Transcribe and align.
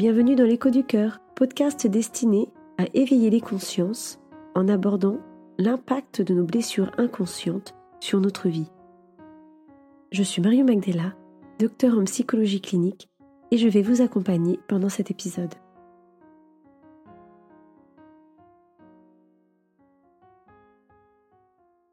Bienvenue 0.00 0.34
dans 0.34 0.44
l'écho 0.44 0.70
du 0.70 0.82
cœur, 0.82 1.20
podcast 1.36 1.86
destiné 1.86 2.48
à 2.78 2.86
éveiller 2.94 3.28
les 3.28 3.42
consciences 3.42 4.18
en 4.54 4.66
abordant 4.66 5.18
l'impact 5.58 6.22
de 6.22 6.32
nos 6.32 6.46
blessures 6.46 6.90
inconscientes 6.96 7.74
sur 8.00 8.18
notre 8.18 8.48
vie. 8.48 8.70
Je 10.10 10.22
suis 10.22 10.40
Mario 10.40 10.64
Magdella, 10.64 11.14
docteur 11.58 11.98
en 11.98 12.04
psychologie 12.04 12.62
clinique, 12.62 13.10
et 13.50 13.58
je 13.58 13.68
vais 13.68 13.82
vous 13.82 14.00
accompagner 14.00 14.58
pendant 14.68 14.88
cet 14.88 15.10
épisode. 15.10 15.54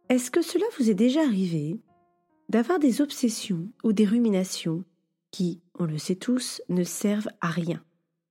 Est-ce 0.08 0.32
que 0.32 0.42
cela 0.42 0.66
vous 0.80 0.90
est 0.90 0.94
déjà 0.94 1.24
arrivé 1.24 1.82
d'avoir 2.48 2.80
des 2.80 3.02
obsessions 3.02 3.68
ou 3.84 3.92
des 3.92 4.06
ruminations 4.06 4.86
qui, 5.30 5.60
on 5.78 5.84
le 5.84 5.98
sait 5.98 6.16
tous, 6.16 6.62
ne 6.70 6.86
servent 6.86 7.32
à 7.42 7.50
rien? 7.50 7.84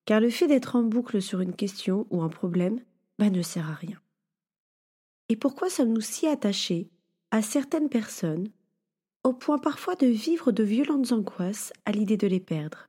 Car 0.07 0.21
le 0.21 0.31
fait 0.31 0.47
d'être 0.47 0.77
en 0.77 0.83
boucle 0.83 1.21
sur 1.21 1.41
une 1.41 1.55
question 1.55 2.07
ou 2.11 2.23
un 2.23 2.29
problème 2.29 2.81
bah, 3.19 3.29
ne 3.29 3.43
sert 3.43 3.69
à 3.69 3.75
rien. 3.75 4.01
Et 5.29 5.37
pourquoi 5.37 5.69
sommes-nous 5.69 6.01
si 6.01 6.27
attachés 6.27 6.89
à 7.33 7.43
certaines 7.43 7.89
personnes 7.89 8.49
au 9.25 9.33
point 9.33 9.59
parfois 9.59 9.97
de 9.97 10.07
vivre 10.07 10.53
de 10.53 10.63
violentes 10.63 11.11
angoisses 11.11 11.73
à 11.85 11.91
l'idée 11.91 12.17
de 12.17 12.29
les 12.29 12.41
perdre? 12.41 12.89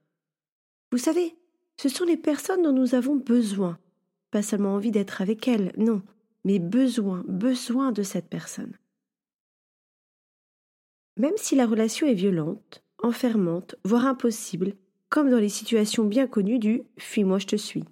Vous 0.91 0.99
savez, 0.99 1.35
ce 1.81 1.89
sont 1.89 2.05
les 2.05 2.17
personnes 2.17 2.61
dont 2.61 2.71
nous 2.71 2.93
avons 2.93 3.15
besoin, 3.15 3.79
pas 4.29 4.43
seulement 4.43 4.75
envie 4.75 4.91
d'être 4.91 5.21
avec 5.21 5.47
elles, 5.47 5.73
non, 5.77 6.03
mais 6.45 6.59
besoin, 6.59 7.23
besoin 7.27 7.91
de 7.91 8.03
cette 8.03 8.29
personne. 8.29 8.77
Même 11.17 11.37
si 11.37 11.55
la 11.55 11.65
relation 11.65 12.05
est 12.05 12.13
violente, 12.13 12.83
enfermante, 13.01 13.75
voire 13.83 14.05
impossible, 14.05 14.75
comme 15.09 15.29
dans 15.29 15.39
les 15.39 15.49
situations 15.49 16.05
bien 16.05 16.27
connues 16.27 16.59
du 16.59 16.83
Fuis-moi, 16.97 17.39
je 17.39 17.47
te 17.47 17.55
suis. 17.55 17.85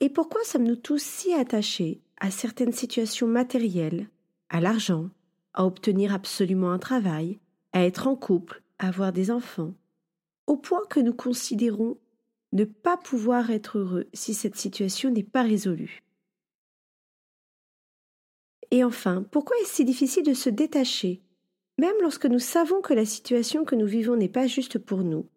Et 0.00 0.08
pourquoi 0.08 0.42
sommes-nous 0.44 0.76
tous 0.76 1.02
si 1.02 1.32
attachés 1.32 2.00
à 2.18 2.30
certaines 2.30 2.72
situations 2.72 3.26
matérielles, 3.26 4.08
à 4.48 4.60
l'argent, 4.60 5.10
à 5.54 5.66
obtenir 5.66 6.14
absolument 6.14 6.72
un 6.72 6.78
travail, 6.78 7.38
à 7.72 7.84
être 7.84 8.06
en 8.06 8.16
couple, 8.16 8.62
à 8.78 8.88
avoir 8.88 9.12
des 9.12 9.30
enfants, 9.30 9.74
au 10.46 10.56
point 10.56 10.84
que 10.88 11.00
nous 11.00 11.14
considérons 11.14 11.98
ne 12.52 12.64
pas 12.64 12.96
pouvoir 12.96 13.50
être 13.50 13.78
heureux 13.78 14.08
si 14.12 14.34
cette 14.34 14.56
situation 14.56 15.10
n'est 15.10 15.22
pas 15.22 15.42
résolue? 15.42 16.02
Et 18.70 18.84
enfin, 18.84 19.22
pourquoi 19.30 19.56
est-ce 19.60 19.74
si 19.74 19.84
difficile 19.84 20.24
de 20.24 20.34
se 20.34 20.48
détacher, 20.48 21.22
même 21.78 21.96
lorsque 22.00 22.26
nous 22.26 22.38
savons 22.38 22.80
que 22.80 22.94
la 22.94 23.04
situation 23.04 23.64
que 23.64 23.74
nous 23.74 23.86
vivons 23.86 24.16
n'est 24.16 24.28
pas 24.28 24.46
juste 24.46 24.78
pour 24.78 25.02
nous? 25.02 25.28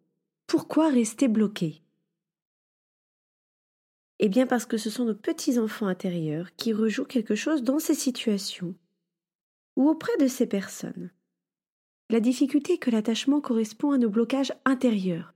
Pourquoi 0.48 0.90
rester 0.90 1.28
bloqué? 1.28 1.82
Eh 4.20 4.30
bien 4.30 4.46
parce 4.46 4.66
que 4.66 4.78
ce 4.78 4.92
sont 4.92 5.06
nos 5.06 5.16
petits-enfants 5.16 5.88
intérieurs 5.88 6.56
qui 6.56 6.72
rejouent 6.72 7.06
quelque 7.06 7.36
chose 7.36 7.64
dans 7.64 7.80
ces 7.80 7.96
situations 7.96 8.76
ou 9.76 9.90
auprès 9.90 10.16
de 10.18 10.28
ces 10.28 10.46
personnes. 10.46 11.12
La 12.12 12.20
difficulté 12.20 12.74
est 12.74 12.78
que 12.78 12.92
l'attachement 12.92 13.42
correspond 13.42 13.92
à 13.92 13.98
nos 13.98 14.10
blocages 14.10 14.54
intérieurs. 14.66 15.34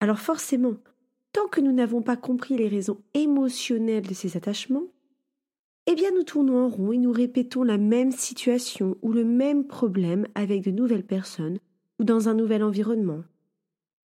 Alors 0.00 0.18
forcément, 0.18 0.74
tant 1.32 1.48
que 1.48 1.62
nous 1.62 1.72
n'avons 1.72 2.02
pas 2.02 2.16
compris 2.16 2.58
les 2.58 2.68
raisons 2.68 3.00
émotionnelles 3.14 4.06
de 4.06 4.14
ces 4.14 4.36
attachements, 4.36 4.86
eh 5.86 5.94
bien 5.94 6.10
nous 6.10 6.24
tournons 6.24 6.66
en 6.66 6.68
rond 6.68 6.92
et 6.92 6.98
nous 6.98 7.12
répétons 7.12 7.62
la 7.62 7.78
même 7.78 8.12
situation 8.12 8.98
ou 9.00 9.12
le 9.12 9.24
même 9.24 9.66
problème 9.66 10.28
avec 10.34 10.62
de 10.62 10.70
nouvelles 10.70 11.06
personnes 11.06 11.58
ou 11.98 12.04
dans 12.04 12.28
un 12.28 12.34
nouvel 12.34 12.62
environnement. 12.62 13.24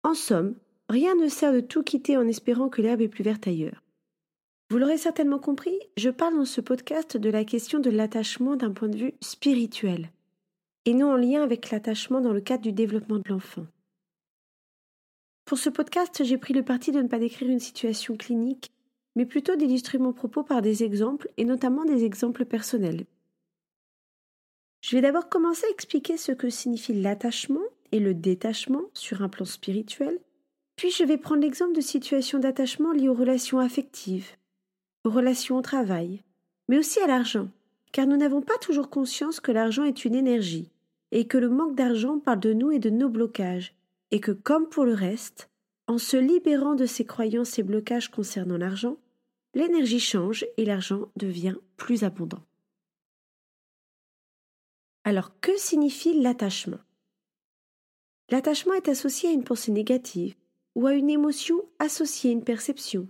En 0.08 0.14
somme, 0.14 0.56
rien 0.88 1.16
ne 1.16 1.28
sert 1.28 1.52
de 1.52 1.60
tout 1.60 1.84
quitter 1.84 2.16
en 2.16 2.30
espérant 2.30 2.70
que 2.70 2.82
l'herbe 2.82 3.02
est 3.02 3.10
plus 3.10 3.26
verte 3.26 3.46
ailleurs. 3.46 3.84
Vous 4.70 4.78
l'aurez 4.78 4.98
certainement 4.98 5.38
compris, 5.38 5.78
je 5.98 6.10
parle 6.10 6.38
dans 6.38 6.46
ce 6.46 6.62
podcast 6.62 7.18
de 7.18 7.30
la 7.30 7.44
question 7.44 7.82
de 7.82 7.90
l'attachement 7.90 8.56
d'un 8.56 8.72
point 8.72 8.88
de 8.88 8.96
vue 8.96 9.16
spirituel, 9.20 10.14
et 10.86 10.94
non 10.94 11.12
en 11.12 11.18
lien 11.18 11.44
avec 11.44 11.72
l'attachement 11.72 12.22
dans 12.22 12.32
le 12.32 12.40
cadre 12.40 12.64
du 12.64 12.72
développement 12.72 13.18
de 13.18 13.28
l'enfant. 13.28 13.66
Pour 15.44 15.58
ce 15.58 15.70
podcast, 15.70 16.24
j'ai 16.24 16.38
pris 16.38 16.54
le 16.54 16.64
parti 16.64 16.94
de 16.94 17.02
ne 17.02 17.10
pas 17.10 17.20
décrire 17.20 17.50
une 17.50 17.60
situation 17.60 18.16
clinique 18.16 18.72
mais 19.18 19.26
plutôt 19.26 19.58
d'illustrer 19.58 19.98
mon 19.98 20.14
propos 20.14 20.44
par 20.44 20.62
des 20.62 20.84
exemples, 20.84 21.28
et 21.36 21.44
notamment 21.44 21.84
des 21.84 22.06
exemples 22.06 22.46
personnels. 22.46 23.08
Je 24.80 24.96
vais 24.96 25.02
d'abord 25.02 25.28
commencer 25.28 25.66
à 25.66 25.72
expliquer 25.72 26.16
ce 26.16 26.32
que 26.32 26.50
signifie 26.50 26.94
l'attachement 26.94 27.60
et 27.92 28.00
le 28.00 28.14
détachement 28.14 28.84
sur 28.94 29.22
un 29.22 29.30
plan 29.30 29.46
spirituel, 29.46 30.20
puis 30.76 30.92
je 30.92 31.04
vais 31.04 31.18
prendre 31.18 31.42
l'exemple 31.42 31.76
de 31.76 31.82
situations 31.82 32.40
d'attachement 32.40 32.92
liées 32.92 33.10
aux 33.10 33.14
relations 33.14 33.60
affectives, 33.60 34.30
aux 35.04 35.10
relations 35.10 35.58
au 35.58 35.62
travail, 35.62 36.24
mais 36.68 36.78
aussi 36.78 37.00
à 37.00 37.08
l'argent, 37.08 37.50
car 37.92 38.06
nous 38.08 38.18
n'avons 38.18 38.42
pas 38.42 38.58
toujours 38.60 38.90
conscience 38.90 39.40
que 39.40 39.52
l'argent 39.52 39.84
est 39.84 40.06
une 40.06 40.16
énergie, 40.16 40.72
et 41.12 41.26
que 41.26 41.38
le 41.38 41.50
manque 41.50 41.76
d'argent 41.76 42.20
parle 42.20 42.40
de 42.40 42.54
nous 42.54 42.72
et 42.72 42.80
de 42.80 42.90
nos 42.90 43.10
blocages, 43.10 43.74
et 44.12 44.20
que 44.20 44.32
comme 44.32 44.70
pour 44.70 44.86
le 44.86 44.94
reste, 44.94 45.50
en 45.88 45.98
se 45.98 46.18
libérant 46.18 46.76
de 46.76 46.86
ces 46.86 47.06
croyances 47.06 47.58
et 47.58 47.64
blocages 47.64 48.12
concernant 48.12 48.58
l'argent, 48.58 48.98
l'énergie 49.54 50.00
change 50.00 50.46
et 50.58 50.66
l'argent 50.66 51.10
devient 51.16 51.56
plus 51.78 52.04
abondant. 52.04 52.44
Alors 55.06 55.40
que 55.40 55.58
signifie 55.58 56.22
l'attachement? 56.22 56.80
L'attachement 58.30 58.74
est 58.74 58.90
associé 58.90 59.30
à 59.30 59.32
une 59.32 59.44
pensée 59.44 59.72
négative 59.72 60.36
ou 60.76 60.88
à 60.88 60.94
une 60.94 61.10
émotion 61.10 61.62
associée 61.80 62.30
à 62.30 62.34
une 62.34 62.44
perception, 62.44 63.08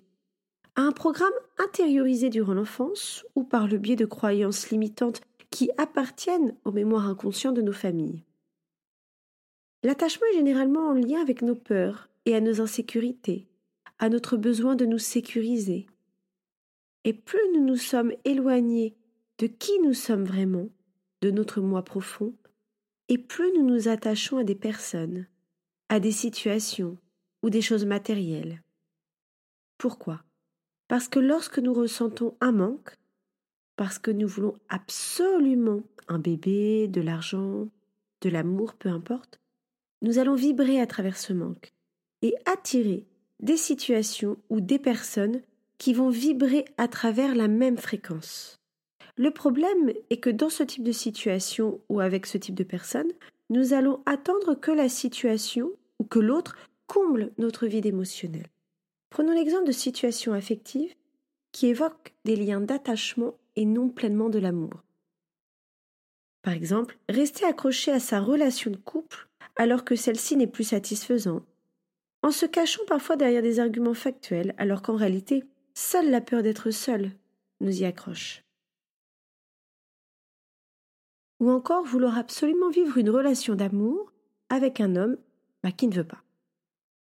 à 0.75 0.81
un 0.81 0.91
programme 0.91 1.33
intériorisé 1.57 2.29
durant 2.29 2.53
l'enfance 2.53 3.25
ou 3.35 3.43
par 3.43 3.67
le 3.67 3.77
biais 3.77 3.95
de 3.95 4.05
croyances 4.05 4.69
limitantes 4.69 5.21
qui 5.49 5.71
appartiennent 5.77 6.55
aux 6.65 6.71
mémoires 6.71 7.07
inconscientes 7.07 7.55
de 7.55 7.61
nos 7.61 7.73
familles. 7.73 8.23
L'attachement 9.83 10.27
est 10.31 10.35
généralement 10.35 10.89
en 10.89 10.93
lien 10.93 11.21
avec 11.21 11.41
nos 11.41 11.55
peurs 11.55 12.09
et 12.25 12.35
à 12.35 12.41
nos 12.41 12.61
insécurités, 12.61 13.47
à 13.99 14.09
notre 14.09 14.37
besoin 14.37 14.75
de 14.75 14.85
nous 14.85 14.99
sécuriser, 14.99 15.87
et 17.07 17.13
plus 17.13 17.39
nous 17.53 17.63
nous 17.63 17.77
sommes 17.77 18.11
éloignés 18.25 18.93
de 19.37 19.47
qui 19.47 19.79
nous 19.79 19.93
sommes 19.93 20.25
vraiment, 20.25 20.67
de 21.21 21.31
notre 21.31 21.61
moi 21.61 21.81
profond, 21.81 22.33
et 23.09 23.17
plus 23.17 23.51
nous 23.53 23.65
nous 23.65 23.87
attachons 23.87 24.37
à 24.37 24.43
des 24.43 24.55
personnes, 24.55 25.27
à 25.89 25.99
des 25.99 26.11
situations 26.11 26.97
ou 27.43 27.49
des 27.49 27.61
choses 27.61 27.85
matérielles. 27.85 28.61
Pourquoi? 29.77 30.23
Parce 30.87 31.07
que 31.07 31.19
lorsque 31.19 31.59
nous 31.59 31.73
ressentons 31.73 32.35
un 32.41 32.51
manque, 32.51 32.97
parce 33.75 33.99
que 33.99 34.11
nous 34.11 34.27
voulons 34.27 34.55
absolument 34.69 35.83
un 36.07 36.19
bébé, 36.19 36.87
de 36.87 37.01
l'argent, 37.01 37.67
de 38.21 38.29
l'amour, 38.29 38.73
peu 38.73 38.89
importe, 38.89 39.39
nous 40.01 40.19
allons 40.19 40.35
vibrer 40.35 40.81
à 40.81 40.87
travers 40.87 41.17
ce 41.17 41.33
manque 41.33 41.73
et 42.21 42.35
attirer 42.45 43.05
des 43.39 43.57
situations 43.57 44.37
ou 44.49 44.61
des 44.61 44.79
personnes 44.79 45.41
qui 45.77 45.93
vont 45.93 46.09
vibrer 46.09 46.65
à 46.77 46.87
travers 46.87 47.35
la 47.35 47.47
même 47.47 47.77
fréquence. 47.77 48.56
Le 49.17 49.31
problème 49.31 49.93
est 50.11 50.17
que 50.17 50.29
dans 50.29 50.49
ce 50.49 50.63
type 50.63 50.83
de 50.83 50.91
situation 50.91 51.81
ou 51.89 51.99
avec 51.99 52.27
ce 52.27 52.37
type 52.37 52.53
de 52.53 52.63
personne, 52.63 53.11
nous 53.49 53.73
allons 53.73 54.01
attendre 54.05 54.53
que 54.53 54.71
la 54.71 54.89
situation 54.89 55.71
ou 55.99 56.03
que 56.03 56.19
l'autre 56.19 56.55
comble 56.85 57.31
notre 57.39 57.65
vide 57.65 57.87
émotionnel. 57.87 58.47
Prenons 59.09 59.33
l'exemple 59.33 59.65
de 59.65 59.71
situations 59.71 60.33
affectives 60.33 60.93
qui 61.51 61.67
évoquent 61.67 62.13
des 62.25 62.35
liens 62.35 62.61
d'attachement 62.61 63.33
et 63.55 63.65
non 63.65 63.89
pleinement 63.89 64.29
de 64.29 64.37
l'amour. 64.37 64.83
Par 66.43 66.53
exemple, 66.53 66.97
rester 67.09 67.45
accroché 67.45 67.91
à 67.91 67.99
sa 67.99 68.19
relation 68.19 68.69
de 68.69 68.77
couple 68.77 69.27
alors 69.55 69.83
que 69.83 69.95
celle-ci 69.95 70.37
n'est 70.37 70.45
plus 70.45 70.63
satisfaisante, 70.63 71.43
en 72.21 72.29
se 72.29 72.45
cachant 72.45 72.85
parfois 72.85 73.15
derrière 73.15 73.41
des 73.41 73.59
arguments 73.59 73.95
factuels 73.95 74.53
alors 74.57 74.83
qu'en 74.83 74.95
réalité 74.95 75.43
Seule 75.73 76.09
la 76.09 76.21
peur 76.21 76.43
d'être 76.43 76.71
seul 76.71 77.11
nous 77.61 77.81
y 77.81 77.85
accroche. 77.85 78.46
Ou 81.39 81.51
encore 81.51 81.85
vouloir 81.85 82.17
absolument 82.17 82.69
vivre 82.69 82.97
une 82.97 83.09
relation 83.09 83.55
d'amour 83.55 84.11
avec 84.49 84.81
un 84.81 84.95
homme 84.95 85.17
bah, 85.63 85.71
qui 85.71 85.87
ne 85.87 85.95
veut 85.95 86.03
pas. 86.03 86.23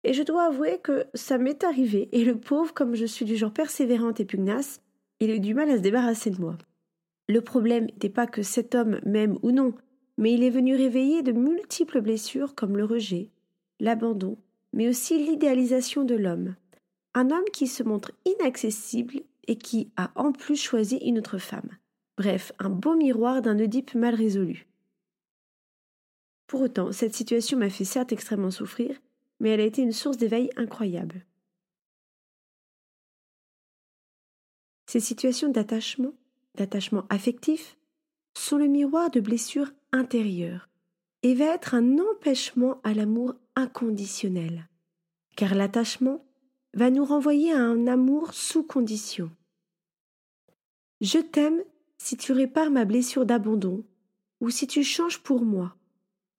Et 0.04 0.14
je 0.14 0.24
dois 0.24 0.44
avouer 0.44 0.80
que 0.80 1.06
ça 1.14 1.38
m'est 1.38 1.64
arrivé, 1.64 2.10
et 2.12 2.24
le 2.24 2.40
pauvre, 2.40 2.74
comme 2.74 2.96
je 2.96 3.06
suis 3.06 3.26
du 3.26 3.36
genre 3.36 3.52
persévérante 3.52 4.20
et 4.20 4.26
pugnace, 4.26 4.82
il 5.20 5.32
a 5.32 5.36
eu 5.36 5.40
du 5.40 5.54
mal 5.54 5.70
à 5.70 5.78
se 5.78 5.82
débarrasser 5.82 6.30
de 6.30 6.40
moi. 6.40 6.58
Le 7.28 7.42
problème 7.42 7.86
n'était 7.86 8.10
pas 8.10 8.28
que 8.28 8.44
cet 8.44 8.76
homme 8.76 9.00
m'aime 9.04 9.40
ou 9.42 9.52
non, 9.52 9.74
mais 10.18 10.34
il 10.34 10.44
est 10.44 10.52
venu 10.52 10.76
réveiller 10.76 11.24
de 11.24 11.32
multiples 11.32 12.02
blessures 12.02 12.54
comme 12.54 12.78
le 12.78 12.86
rejet, 12.86 13.30
l'abandon, 13.80 14.38
mais 14.74 14.88
aussi 14.88 15.18
l'idéalisation 15.18 16.04
de 16.04 16.16
l'homme, 16.16 16.56
un 17.16 17.32
homme 17.32 17.50
qui 17.52 17.66
se 17.66 17.82
montre 17.82 18.12
inaccessible 18.26 19.22
et 19.48 19.58
qui 19.58 19.92
a 19.98 20.12
en 20.16 20.32
plus 20.32 20.62
choisi 20.62 20.98
une 20.98 21.18
autre 21.18 21.38
femme. 21.38 21.70
Bref, 22.18 22.52
un 22.60 22.70
beau 22.70 22.96
miroir 22.96 23.42
d'un 23.42 23.60
Oedipe 23.60 23.94
mal 23.94 24.16
résolu. 24.16 24.68
Pour 26.48 26.62
autant, 26.62 26.92
cette 26.92 27.16
situation 27.16 27.58
m'a 27.58 27.70
fait 27.70 27.86
certes 27.86 28.12
extrêmement 28.12 28.52
souffrir, 28.52 29.02
mais 29.40 29.50
elle 29.50 29.60
a 29.60 29.66
été 29.66 29.82
une 29.82 29.92
source 29.92 30.18
d'éveil 30.18 30.50
incroyable. 30.56 31.26
Ces 34.86 35.00
situations 35.00 35.50
d'attachement, 35.50 36.14
d'attachement 36.54 37.06
affectif, 37.10 37.78
sont 38.38 38.58
le 38.58 38.68
miroir 38.68 39.10
de 39.10 39.20
blessures 39.20 39.72
intérieures 39.92 40.70
et 41.24 41.34
va 41.34 41.46
être 41.46 41.74
un 41.74 41.98
empêchement 41.98 42.80
à 42.84 42.94
l'amour 42.94 43.34
inconditionnel, 43.56 44.70
car 45.36 45.56
l'attachement 45.56 46.24
va 46.74 46.90
nous 46.92 47.04
renvoyer 47.04 47.52
à 47.52 47.60
un 47.60 47.88
amour 47.88 48.34
sous 48.34 48.64
condition. 48.64 49.32
Je 51.02 51.18
t'aime 51.18 51.64
si 51.98 52.18
tu 52.18 52.32
répares 52.32 52.72
ma 52.72 52.86
blessure 52.86 53.26
d'abandon 53.26 53.86
ou 54.42 54.50
si 54.50 54.68
tu 54.68 54.84
changes 54.84 55.22
pour 55.22 55.44
moi, 55.44 55.76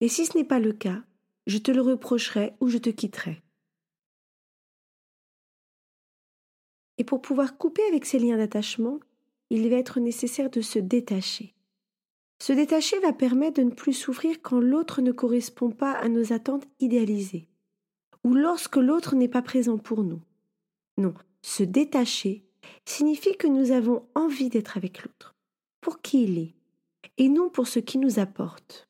et 0.01 0.09
si 0.09 0.27
ce 0.27 0.37
n'est 0.37 0.45
pas 0.45 0.59
le 0.59 0.73
cas, 0.73 1.03
je 1.47 1.59
te 1.59 1.71
le 1.71 1.81
reprocherai 1.81 2.55
ou 2.61 2.69
je 2.69 2.79
te 2.79 2.91
quitterai. 2.91 3.43
Et 6.99 7.05
pour 7.05 7.21
pouvoir 7.21 7.57
couper 7.57 7.83
avec 7.89 8.05
ces 8.05 8.19
liens 8.19 8.37
d'attachement, 8.37 9.01
il 9.51 9.69
va 9.69 9.77
être 9.77 10.01
nécessaire 10.01 10.51
de 10.51 10.61
se 10.61 10.79
détacher. 10.79 11.55
Se 12.43 12.53
détacher 12.53 12.99
va 13.01 13.13
permettre 13.13 13.61
de 13.61 13.67
ne 13.67 13.75
plus 13.75 13.93
souffrir 13.93 14.43
quand 14.43 14.61
l'autre 14.61 15.01
ne 15.01 15.13
correspond 15.13 15.71
pas 15.71 15.93
à 15.93 16.09
nos 16.09 16.33
attentes 16.33 16.67
idéalisées, 16.81 17.49
ou 18.25 18.35
lorsque 18.35 18.77
l'autre 18.77 19.15
n'est 19.15 19.29
pas 19.29 19.43
présent 19.43 19.79
pour 19.79 20.03
nous. 20.03 20.21
Non, 20.99 21.15
se 21.43 21.63
détacher 21.63 22.45
signifie 22.85 23.37
que 23.37 23.47
nous 23.47 23.71
avons 23.71 24.07
envie 24.15 24.49
d'être 24.49 24.77
avec 24.77 25.05
l'autre, 25.05 25.36
pour 25.87 26.03
qui 26.03 26.25
il 26.25 26.39
est, 26.39 26.55
et 27.17 27.29
non 27.29 27.49
pour 27.49 27.69
ce 27.69 27.79
qu'il 27.79 28.01
nous 28.01 28.19
apporte. 28.19 28.89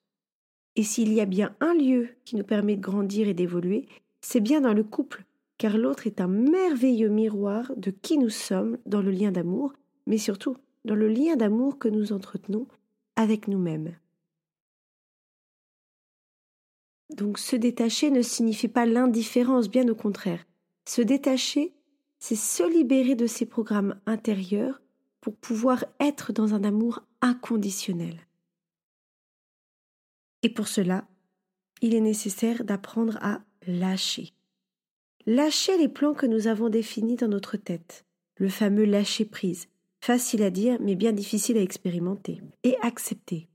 Et 0.77 0.83
s'il 0.83 1.13
y 1.13 1.21
a 1.21 1.27
bien 1.27 1.55
un 1.61 1.75
lieu 1.75 2.09
qui 2.25 2.37
nous 2.37 2.43
permet 2.43 2.75
de 2.75 2.81
grandir 2.81 3.29
et 3.29 3.35
d'évoluer, 3.35 3.87
c'est 4.23 4.41
bien 4.41 4.63
dans 4.63 4.73
le 4.73 4.83
couple, 4.83 5.27
car 5.59 5.77
l'autre 5.77 6.07
est 6.07 6.23
un 6.23 6.27
merveilleux 6.27 7.11
miroir 7.11 7.71
de 7.77 7.91
qui 7.91 8.17
nous 8.17 8.31
sommes 8.31 8.79
dans 8.87 9.03
le 9.03 9.11
lien 9.11 9.31
d'amour, 9.31 9.75
mais 10.07 10.17
surtout 10.17 10.57
dans 10.87 10.95
le 10.95 11.09
lien 11.09 11.37
d'amour 11.37 11.79
que 11.79 11.89
nous 11.89 12.15
entretenons 12.15 12.67
avec 13.15 13.47
nous-mêmes. 13.47 13.95
Donc 17.15 17.39
se 17.39 17.57
détacher 17.57 18.11
ne 18.11 18.23
signifie 18.23 18.69
pas 18.69 18.87
l'indifférence, 18.87 19.69
bien 19.69 19.87
au 19.91 19.95
contraire. 19.95 20.47
Se 20.89 21.03
détacher, 21.03 21.75
c'est 22.21 22.37
se 22.37 22.63
libérer 22.67 23.17
de 23.17 23.27
ses 23.27 23.45
programmes 23.45 24.01
intérieurs 24.07 24.81
pour 25.26 25.34
pouvoir 25.34 25.84
être 25.99 26.32
dans 26.32 26.55
un 26.55 26.62
amour 26.62 27.02
inconditionnel. 27.20 28.28
Et 30.44 30.49
pour 30.49 30.69
cela, 30.69 31.08
il 31.82 31.96
est 31.96 32.00
nécessaire 32.00 32.62
d'apprendre 32.62 33.19
à 33.20 33.40
lâcher. 33.67 34.34
Lâcher 35.26 35.76
les 35.78 35.88
plans 35.88 36.14
que 36.14 36.26
nous 36.26 36.46
avons 36.46 36.69
définis 36.69 37.17
dans 37.17 37.26
notre 37.26 37.56
tête, 37.56 38.05
le 38.37 38.49
fameux 38.49 38.84
lâcher 38.84 39.25
prise, 39.25 39.67
facile 40.00 40.44
à 40.44 40.50
dire 40.50 40.78
mais 40.81 40.94
bien 40.94 41.11
difficile 41.11 41.58
à 41.58 41.62
expérimenter, 41.62 42.40
et 42.62 42.76
accepter. 42.82 43.49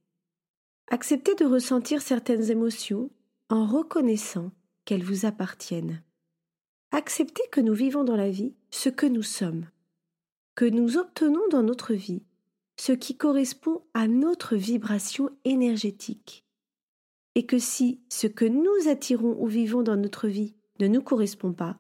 Accepter 0.90 1.36
de 1.36 1.46
ressentir 1.46 2.02
certaines 2.02 2.52
émotions 2.52 3.10
en 3.50 3.66
reconnaissant 3.66 4.52
qu'elles 4.84 5.06
vous 5.06 5.26
appartiennent. 5.26 6.04
Accepter 6.92 7.44
que 7.50 7.62
nous 7.62 7.74
vivons 7.74 8.04
dans 8.04 8.18
la 8.18 8.30
vie 8.30 8.56
ce 8.72 8.90
que 8.90 9.06
nous 9.06 9.24
sommes, 9.24 9.68
que 10.56 10.66
nous 10.66 10.98
obtenons 10.98 11.48
dans 11.50 11.64
notre 11.64 11.94
vie 11.94 12.24
ce 12.78 12.92
qui 12.92 13.16
correspond 13.16 13.84
à 13.94 14.08
notre 14.08 14.56
vibration 14.56 15.30
énergétique, 15.46 16.46
et 17.36 17.46
que 17.46 17.60
si 17.60 18.02
ce 18.10 18.28
que 18.28 18.46
nous 18.46 18.90
attirons 18.90 19.36
ou 19.40 19.48
vivons 19.48 19.84
dans 19.84 19.98
notre 19.98 20.28
vie 20.28 20.56
ne 20.80 20.88
nous 20.88 21.02
correspond 21.02 21.54
pas, 21.54 21.78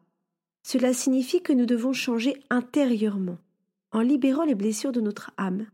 cela 0.63 0.94
signifie 0.94 1.41
que 1.41 1.53
nous 1.53 1.65
devons 1.65 1.91
changer 1.91 2.35
intérieurement, 2.50 3.39
en 3.91 4.01
libérant 4.01 4.44
les 4.44 4.56
blessures 4.56 4.91
de 4.91 5.01
notre 5.01 5.31
âme, 5.38 5.65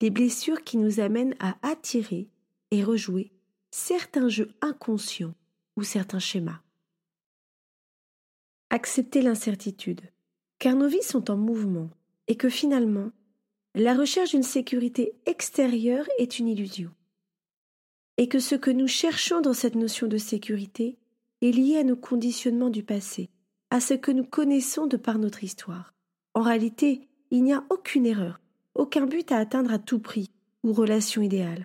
les 0.00 0.10
blessures 0.10 0.64
qui 0.64 0.76
nous 0.76 1.00
amènent 1.00 1.36
à 1.38 1.56
attirer 1.62 2.28
et 2.70 2.82
rejouer 2.82 3.32
certains 3.70 4.28
jeux 4.28 4.50
inconscients 4.60 5.34
ou 5.76 5.82
certains 5.82 6.18
schémas. 6.18 6.60
Accepter 8.70 9.22
l'incertitude, 9.22 10.02
car 10.58 10.74
nos 10.74 10.88
vies 10.88 11.02
sont 11.02 11.30
en 11.30 11.36
mouvement 11.36 11.90
et 12.28 12.36
que 12.36 12.48
finalement, 12.48 13.10
la 13.74 13.94
recherche 13.94 14.30
d'une 14.30 14.42
sécurité 14.42 15.14
extérieure 15.26 16.06
est 16.18 16.38
une 16.38 16.48
illusion. 16.48 16.90
Et 18.16 18.28
que 18.28 18.38
ce 18.38 18.54
que 18.54 18.70
nous 18.70 18.88
cherchons 18.88 19.40
dans 19.40 19.54
cette 19.54 19.74
notion 19.74 20.06
de 20.06 20.18
sécurité 20.18 20.98
est 21.42 21.52
lié 21.52 21.78
à 21.78 21.84
nos 21.84 21.96
conditionnements 21.96 22.70
du 22.70 22.82
passé, 22.82 23.30
à 23.70 23.80
ce 23.80 23.94
que 23.94 24.10
nous 24.10 24.24
connaissons 24.24 24.86
de 24.86 24.96
par 24.96 25.18
notre 25.18 25.44
histoire. 25.44 25.94
En 26.34 26.42
réalité, 26.42 27.08
il 27.30 27.44
n'y 27.44 27.52
a 27.52 27.64
aucune 27.70 28.06
erreur, 28.06 28.40
aucun 28.74 29.06
but 29.06 29.30
à 29.32 29.38
atteindre 29.38 29.72
à 29.72 29.78
tout 29.78 29.98
prix 29.98 30.30
ou 30.64 30.72
relation 30.72 31.22
idéale. 31.22 31.64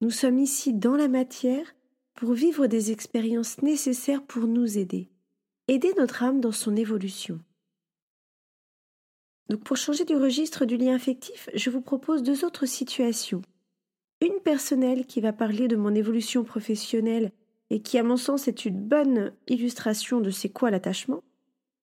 Nous 0.00 0.10
sommes 0.10 0.38
ici 0.38 0.72
dans 0.72 0.96
la 0.96 1.08
matière 1.08 1.74
pour 2.14 2.32
vivre 2.32 2.66
des 2.66 2.92
expériences 2.92 3.62
nécessaires 3.62 4.22
pour 4.22 4.46
nous 4.46 4.78
aider, 4.78 5.08
aider 5.66 5.92
notre 5.96 6.22
âme 6.22 6.40
dans 6.40 6.52
son 6.52 6.76
évolution. 6.76 7.40
Donc 9.48 9.64
pour 9.64 9.76
changer 9.76 10.04
du 10.04 10.14
registre 10.14 10.64
du 10.64 10.76
lien 10.76 10.94
affectif, 10.94 11.48
je 11.54 11.70
vous 11.70 11.80
propose 11.80 12.22
deux 12.22 12.44
autres 12.44 12.66
situations. 12.66 13.42
Une 14.20 14.40
personnelle 14.44 15.06
qui 15.06 15.20
va 15.20 15.32
parler 15.32 15.68
de 15.68 15.76
mon 15.76 15.94
évolution 15.94 16.44
professionnelle 16.44 17.32
et 17.70 17.80
qui 17.80 17.98
à 17.98 18.02
mon 18.02 18.16
sens 18.16 18.48
est 18.48 18.64
une 18.64 18.80
bonne 18.80 19.32
illustration 19.46 20.20
de 20.20 20.30
c'est 20.30 20.48
quoi 20.48 20.70
l'attachement, 20.70 21.22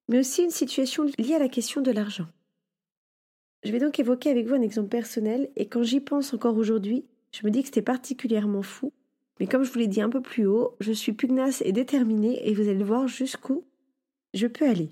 mais 0.10 0.20
aussi 0.20 0.44
une 0.44 0.52
situation 0.52 1.06
liée 1.18 1.36
à 1.36 1.40
la 1.40 1.50
question 1.50 1.82
de 1.82 1.92
l'argent. 1.92 2.28
Je 3.64 3.72
vais 3.72 3.80
donc 3.80 4.00
évoquer 4.00 4.30
avec 4.30 4.48
vous 4.48 4.54
un 4.54 4.62
exemple 4.62 4.90
personnel 4.90 5.50
et 5.56 5.68
quand 5.68 5.82
j'y 5.82 6.00
pense 6.00 6.34
encore 6.34 6.58
aujourd'hui, 6.58 7.06
je 7.32 7.46
me 7.46 7.52
dis 7.52 7.62
que 7.62 7.68
c'était 7.68 7.82
particulièrement 7.82 8.62
fou. 8.62 8.94
Mais 9.40 9.48
comme 9.48 9.64
je 9.64 9.72
vous 9.72 9.80
l'ai 9.80 9.88
dit 9.88 10.02
un 10.02 10.10
peu 10.10 10.22
plus 10.22 10.46
haut, 10.46 10.76
je 10.80 10.92
suis 10.92 11.14
pugnace 11.14 11.62
et 11.66 11.72
déterminée 11.72 12.48
et 12.48 12.54
vous 12.54 12.70
allez 12.70 12.84
voir 12.84 13.08
jusqu'où 13.08 13.66
je 14.34 14.48
peux 14.48 14.68
aller. 14.68 14.92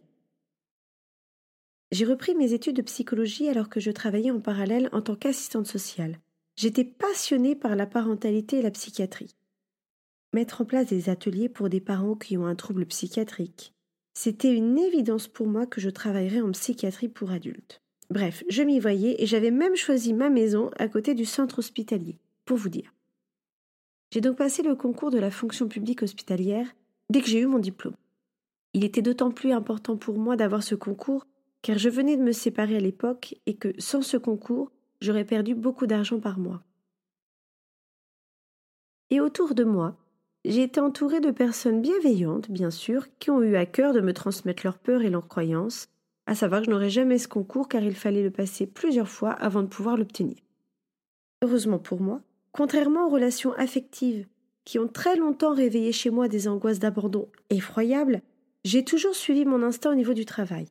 J'ai 1.93 2.05
repris 2.05 2.33
mes 2.33 2.53
études 2.53 2.77
de 2.77 2.81
psychologie 2.81 3.49
alors 3.49 3.69
que 3.69 3.79
je 3.79 3.91
travaillais 3.91 4.31
en 4.31 4.39
parallèle 4.39 4.89
en 4.93 5.03
tant 5.03 5.15
qu'assistante 5.15 5.67
sociale. 5.67 6.17
J'étais 6.55 6.85
passionnée 6.85 7.55
par 7.55 7.75
la 7.75 7.85
parentalité 7.85 8.57
et 8.57 8.61
la 8.63 8.71
psychiatrie. 8.71 9.35
Mettre 10.33 10.61
en 10.61 10.65
place 10.65 10.87
des 10.87 11.09
ateliers 11.09 11.49
pour 11.49 11.69
des 11.69 11.81
parents 11.81 12.15
qui 12.15 12.35
ont 12.35 12.47
un 12.47 12.55
trouble 12.55 12.87
psychiatrique, 12.87 13.75
c'était 14.15 14.55
une 14.55 14.79
évidence 14.79 15.27
pour 15.27 15.45
moi 15.45 15.67
que 15.67 15.79
je 15.79 15.91
travaillerais 15.91 16.41
en 16.41 16.49
psychiatrie 16.53 17.09
pour 17.09 17.29
adultes. 17.29 17.79
Bref, 18.09 18.43
je 18.49 18.63
m'y 18.63 18.79
voyais 18.79 19.21
et 19.21 19.27
j'avais 19.27 19.51
même 19.51 19.75
choisi 19.75 20.13
ma 20.13 20.31
maison 20.31 20.71
à 20.79 20.87
côté 20.87 21.13
du 21.13 21.25
centre 21.25 21.59
hospitalier, 21.59 22.17
pour 22.45 22.57
vous 22.57 22.69
dire. 22.69 22.91
J'ai 24.09 24.21
donc 24.21 24.37
passé 24.37 24.63
le 24.63 24.73
concours 24.75 25.11
de 25.11 25.19
la 25.19 25.29
fonction 25.29 25.67
publique 25.67 26.01
hospitalière 26.01 26.73
dès 27.11 27.21
que 27.21 27.27
j'ai 27.27 27.39
eu 27.39 27.45
mon 27.45 27.59
diplôme. 27.59 27.97
Il 28.73 28.83
était 28.83 29.03
d'autant 29.03 29.29
plus 29.29 29.51
important 29.51 29.95
pour 29.95 30.17
moi 30.17 30.35
d'avoir 30.35 30.63
ce 30.63 30.73
concours 30.73 31.27
car 31.63 31.79
je 31.79 31.89
venais 31.89 32.17
de 32.17 32.21
me 32.21 32.33
séparer 32.33 32.75
à 32.75 32.79
l'époque 32.79 33.35
et 33.47 33.55
que 33.55 33.73
sans 33.79 34.03
ce 34.03 34.17
concours, 34.17 34.71
j'aurais 35.01 35.25
perdu 35.25 35.55
beaucoup 35.55 35.87
d'argent 35.87 36.19
par 36.19 36.37
mois. 36.37 36.61
Et 39.09 39.19
autour 39.19 39.55
de 39.55 39.63
moi, 39.63 39.97
j'ai 40.45 40.63
été 40.63 40.81
entourée 40.81 41.21
de 41.21 41.31
personnes 41.31 41.81
bienveillantes, 41.81 42.51
bien 42.51 42.69
sûr, 42.69 43.07
qui 43.17 43.31
ont 43.31 43.41
eu 43.41 43.55
à 43.55 43.65
cœur 43.65 43.93
de 43.93 44.01
me 44.01 44.13
transmettre 44.13 44.65
leurs 44.65 44.77
peurs 44.77 45.03
et 45.03 45.09
leurs 45.09 45.27
croyances, 45.27 45.87
à 46.25 46.35
savoir 46.35 46.61
que 46.61 46.65
je 46.65 46.71
n'aurais 46.71 46.89
jamais 46.89 47.17
ce 47.17 47.29
concours 47.29 47.69
car 47.69 47.81
il 47.81 47.95
fallait 47.95 48.23
le 48.23 48.31
passer 48.31 48.67
plusieurs 48.67 49.09
fois 49.09 49.31
avant 49.31 49.61
de 49.61 49.67
pouvoir 49.67 49.95
l'obtenir. 49.95 50.35
Heureusement 51.41 51.79
pour 51.79 52.01
moi, 52.01 52.21
contrairement 52.51 53.07
aux 53.07 53.09
relations 53.09 53.53
affectives 53.53 54.27
qui 54.65 54.79
ont 54.79 54.87
très 54.87 55.15
longtemps 55.15 55.53
réveillé 55.53 55.93
chez 55.93 56.09
moi 56.09 56.27
des 56.27 56.47
angoisses 56.47 56.79
d'abandon 56.79 57.29
effroyables, 57.49 58.21
j'ai 58.65 58.83
toujours 58.83 59.15
suivi 59.15 59.45
mon 59.45 59.63
instinct 59.63 59.91
au 59.91 59.95
niveau 59.95 60.13
du 60.13 60.25
travail. 60.25 60.67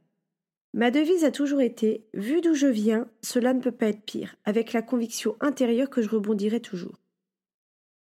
Ma 0.75 0.91
devise 0.91 1.25
a 1.25 1.31
toujours 1.31 1.61
été 1.61 2.07
Vu 2.15 2.41
d'où 2.41 2.55
je 2.55 2.67
viens, 2.67 3.07
cela 3.23 3.53
ne 3.53 3.61
peut 3.61 3.73
pas 3.73 3.89
être 3.89 4.05
pire, 4.05 4.37
avec 4.45 4.73
la 4.73 4.81
conviction 4.81 5.37
intérieure 5.41 5.91
que 5.91 6.01
je 6.01 6.09
rebondirai 6.09 6.61
toujours. 6.61 6.99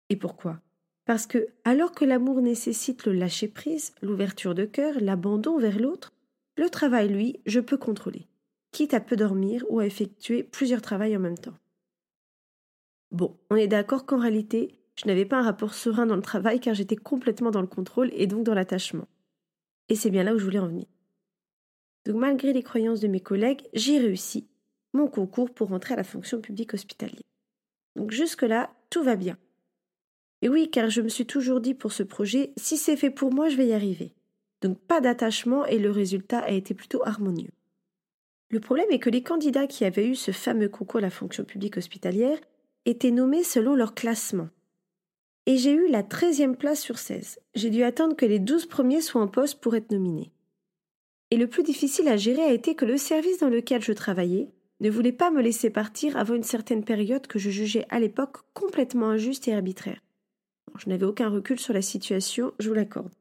Et 0.08 0.16
pourquoi? 0.16 0.60
Parce 1.04 1.26
que, 1.26 1.48
alors 1.64 1.92
que 1.92 2.04
l'amour 2.04 2.40
nécessite 2.40 3.04
le 3.04 3.12
lâcher-prise, 3.12 3.94
l'ouverture 4.00 4.54
de 4.54 4.64
cœur, 4.64 4.94
l'abandon 5.00 5.58
vers 5.58 5.78
l'autre, 5.78 6.12
le 6.56 6.70
travail, 6.70 7.08
lui, 7.08 7.40
je 7.44 7.60
peux 7.60 7.76
contrôler, 7.76 8.26
quitte 8.70 8.94
à 8.94 9.00
peu 9.00 9.16
dormir 9.16 9.64
ou 9.68 9.80
à 9.80 9.86
effectuer 9.86 10.42
plusieurs 10.42 10.82
travails 10.82 11.16
en 11.16 11.20
même 11.20 11.38
temps. 11.38 11.56
Bon, 13.10 13.36
on 13.50 13.56
est 13.56 13.68
d'accord 13.68 14.06
qu'en 14.06 14.18
réalité, 14.18 14.78
je 14.94 15.06
n'avais 15.06 15.26
pas 15.26 15.38
un 15.38 15.42
rapport 15.42 15.74
serein 15.74 16.06
dans 16.06 16.16
le 16.16 16.22
travail 16.22 16.60
car 16.60 16.74
j'étais 16.74 16.96
complètement 16.96 17.50
dans 17.50 17.60
le 17.60 17.66
contrôle 17.66 18.10
et 18.14 18.26
donc 18.26 18.44
dans 18.44 18.54
l'attachement. 18.54 19.08
Et 19.88 19.94
c'est 19.94 20.10
bien 20.10 20.24
là 20.24 20.34
où 20.34 20.38
je 20.38 20.44
voulais 20.44 20.58
en 20.58 20.68
venir. 20.68 20.86
Donc 22.06 22.16
malgré 22.16 22.52
les 22.52 22.62
croyances 22.62 23.00
de 23.00 23.09
mes 23.09 23.21
collègues, 23.21 23.62
j'ai 23.75 23.99
réussi 23.99 24.49
mon 24.92 25.06
concours 25.06 25.50
pour 25.50 25.68
rentrer 25.68 25.94
à 25.94 25.97
la 25.97 26.04
fonction 26.04 26.40
publique 26.40 26.75
hospitalière. 26.75 27.23
Donc 27.97 28.11
jusque-là, 28.11 28.73
tout 28.90 29.02
va 29.02 29.16
bien. 29.16 29.38
Et 30.42 30.49
oui, 30.49 30.71
car 30.71 30.90
je 30.90 31.00
me 31.00 31.09
suis 31.09 31.26
toujours 31.26 31.61
dit 31.61 31.75
pour 31.75 31.92
ce 31.92 32.02
projet, 32.02 32.52
si 32.56 32.76
c'est 32.76 32.97
fait 32.97 33.11
pour 33.11 33.32
moi, 33.32 33.49
je 33.49 33.56
vais 33.56 33.68
y 33.68 33.73
arriver. 33.73 34.14
Donc 34.61 34.78
pas 34.78 35.00
d'attachement 35.00 35.64
et 35.66 35.78
le 35.78 35.90
résultat 35.90 36.40
a 36.40 36.50
été 36.50 36.75
plutôt 36.75 37.02
harmonieux. 37.06 37.50
Le 38.50 38.61
problème 38.61 38.90
est 38.90 38.99
que 38.99 39.11
les 39.11 39.23
candidats 39.23 39.66
qui 39.66 39.85
avaient 39.85 40.06
eu 40.06 40.14
ce 40.14 40.30
fameux 40.30 40.68
concours 40.68 40.99
à 40.99 41.02
la 41.02 41.11
fonction 41.11 41.44
publique 41.44 41.78
hospitalière 41.78 42.38
étaient 42.85 43.11
nommés 43.11 43.44
selon 43.44 43.75
leur 43.75 43.94
classement. 43.94 44.49
Et 45.47 45.56
j'ai 45.56 45.73
eu 45.73 45.88
la 45.88 46.02
13e 46.02 46.54
place 46.54 46.80
sur 46.80 46.99
16. 46.99 47.40
J'ai 47.54 47.71
dû 47.71 47.82
attendre 47.82 48.14
que 48.14 48.26
les 48.26 48.38
12 48.38 48.66
premiers 48.66 49.00
soient 49.00 49.23
en 49.23 49.28
poste 49.28 49.61
pour 49.61 49.75
être 49.75 49.90
nominés. 49.90 50.30
Et 51.32 51.38
le 51.38 51.46
plus 51.46 51.62
difficile 51.62 52.08
à 52.08 52.18
gérer 52.18 52.42
a 52.42 52.52
été 52.52 52.74
que 52.74 52.84
le 52.84 52.98
service 52.98 53.38
dans 53.38 53.48
lequel 53.48 53.82
je 53.82 53.94
travaillais 53.94 54.50
ne 54.80 54.90
voulait 54.90 55.12
pas 55.12 55.30
me 55.30 55.40
laisser 55.40 55.70
partir 55.70 56.18
avant 56.18 56.34
une 56.34 56.42
certaine 56.42 56.84
période 56.84 57.26
que 57.26 57.38
je 57.38 57.48
jugeais 57.48 57.86
à 57.88 58.00
l'époque 58.00 58.40
complètement 58.52 59.08
injuste 59.08 59.48
et 59.48 59.54
arbitraire. 59.54 60.02
Je 60.76 60.90
n'avais 60.90 61.06
aucun 61.06 61.30
recul 61.30 61.58
sur 61.58 61.72
la 61.72 61.80
situation, 61.80 62.52
je 62.58 62.68
vous 62.68 62.74
l'accorde. 62.74 63.14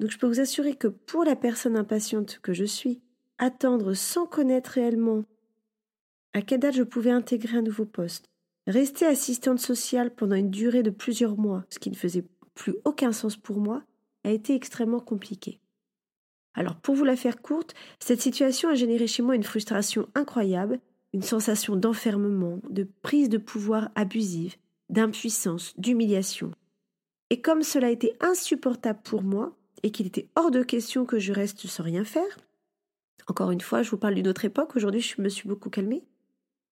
Donc 0.00 0.10
je 0.10 0.18
peux 0.18 0.26
vous 0.26 0.40
assurer 0.40 0.74
que 0.74 0.88
pour 0.88 1.22
la 1.22 1.36
personne 1.36 1.76
impatiente 1.76 2.40
que 2.42 2.52
je 2.52 2.64
suis, 2.64 3.00
attendre 3.38 3.94
sans 3.94 4.26
connaître 4.26 4.70
réellement 4.70 5.22
à 6.32 6.42
quelle 6.42 6.58
date 6.58 6.74
je 6.74 6.82
pouvais 6.82 7.12
intégrer 7.12 7.58
un 7.58 7.62
nouveau 7.62 7.84
poste, 7.84 8.28
rester 8.66 9.06
assistante 9.06 9.60
sociale 9.60 10.12
pendant 10.12 10.34
une 10.34 10.50
durée 10.50 10.82
de 10.82 10.90
plusieurs 10.90 11.36
mois, 11.36 11.64
ce 11.70 11.78
qui 11.78 11.90
ne 11.90 11.96
faisait 11.96 12.24
plus 12.56 12.74
aucun 12.84 13.12
sens 13.12 13.36
pour 13.36 13.58
moi, 13.58 13.84
a 14.24 14.32
été 14.32 14.56
extrêmement 14.56 14.98
compliqué. 14.98 15.60
Alors 16.56 16.74
pour 16.74 16.94
vous 16.94 17.04
la 17.04 17.16
faire 17.16 17.40
courte, 17.42 17.74
cette 18.00 18.22
situation 18.22 18.70
a 18.70 18.74
généré 18.74 19.06
chez 19.06 19.22
moi 19.22 19.36
une 19.36 19.42
frustration 19.42 20.08
incroyable, 20.14 20.80
une 21.12 21.22
sensation 21.22 21.76
d'enfermement, 21.76 22.60
de 22.68 22.88
prise 23.02 23.28
de 23.28 23.38
pouvoir 23.38 23.90
abusive, 23.94 24.56
d'impuissance, 24.88 25.74
d'humiliation. 25.78 26.50
Et 27.30 27.40
comme 27.42 27.62
cela 27.62 27.90
était 27.90 28.16
insupportable 28.20 29.00
pour 29.04 29.22
moi, 29.22 29.56
et 29.82 29.90
qu'il 29.90 30.06
était 30.06 30.28
hors 30.34 30.50
de 30.50 30.62
question 30.62 31.04
que 31.04 31.18
je 31.18 31.32
reste 31.32 31.66
sans 31.66 31.82
rien 31.82 32.04
faire, 32.04 32.38
encore 33.28 33.50
une 33.50 33.60
fois, 33.60 33.82
je 33.82 33.90
vous 33.90 33.98
parle 33.98 34.14
d'une 34.14 34.28
autre 34.28 34.44
époque, 34.44 34.76
aujourd'hui 34.76 35.00
je 35.00 35.20
me 35.20 35.28
suis 35.28 35.48
beaucoup 35.48 35.68
calmée, 35.68 36.04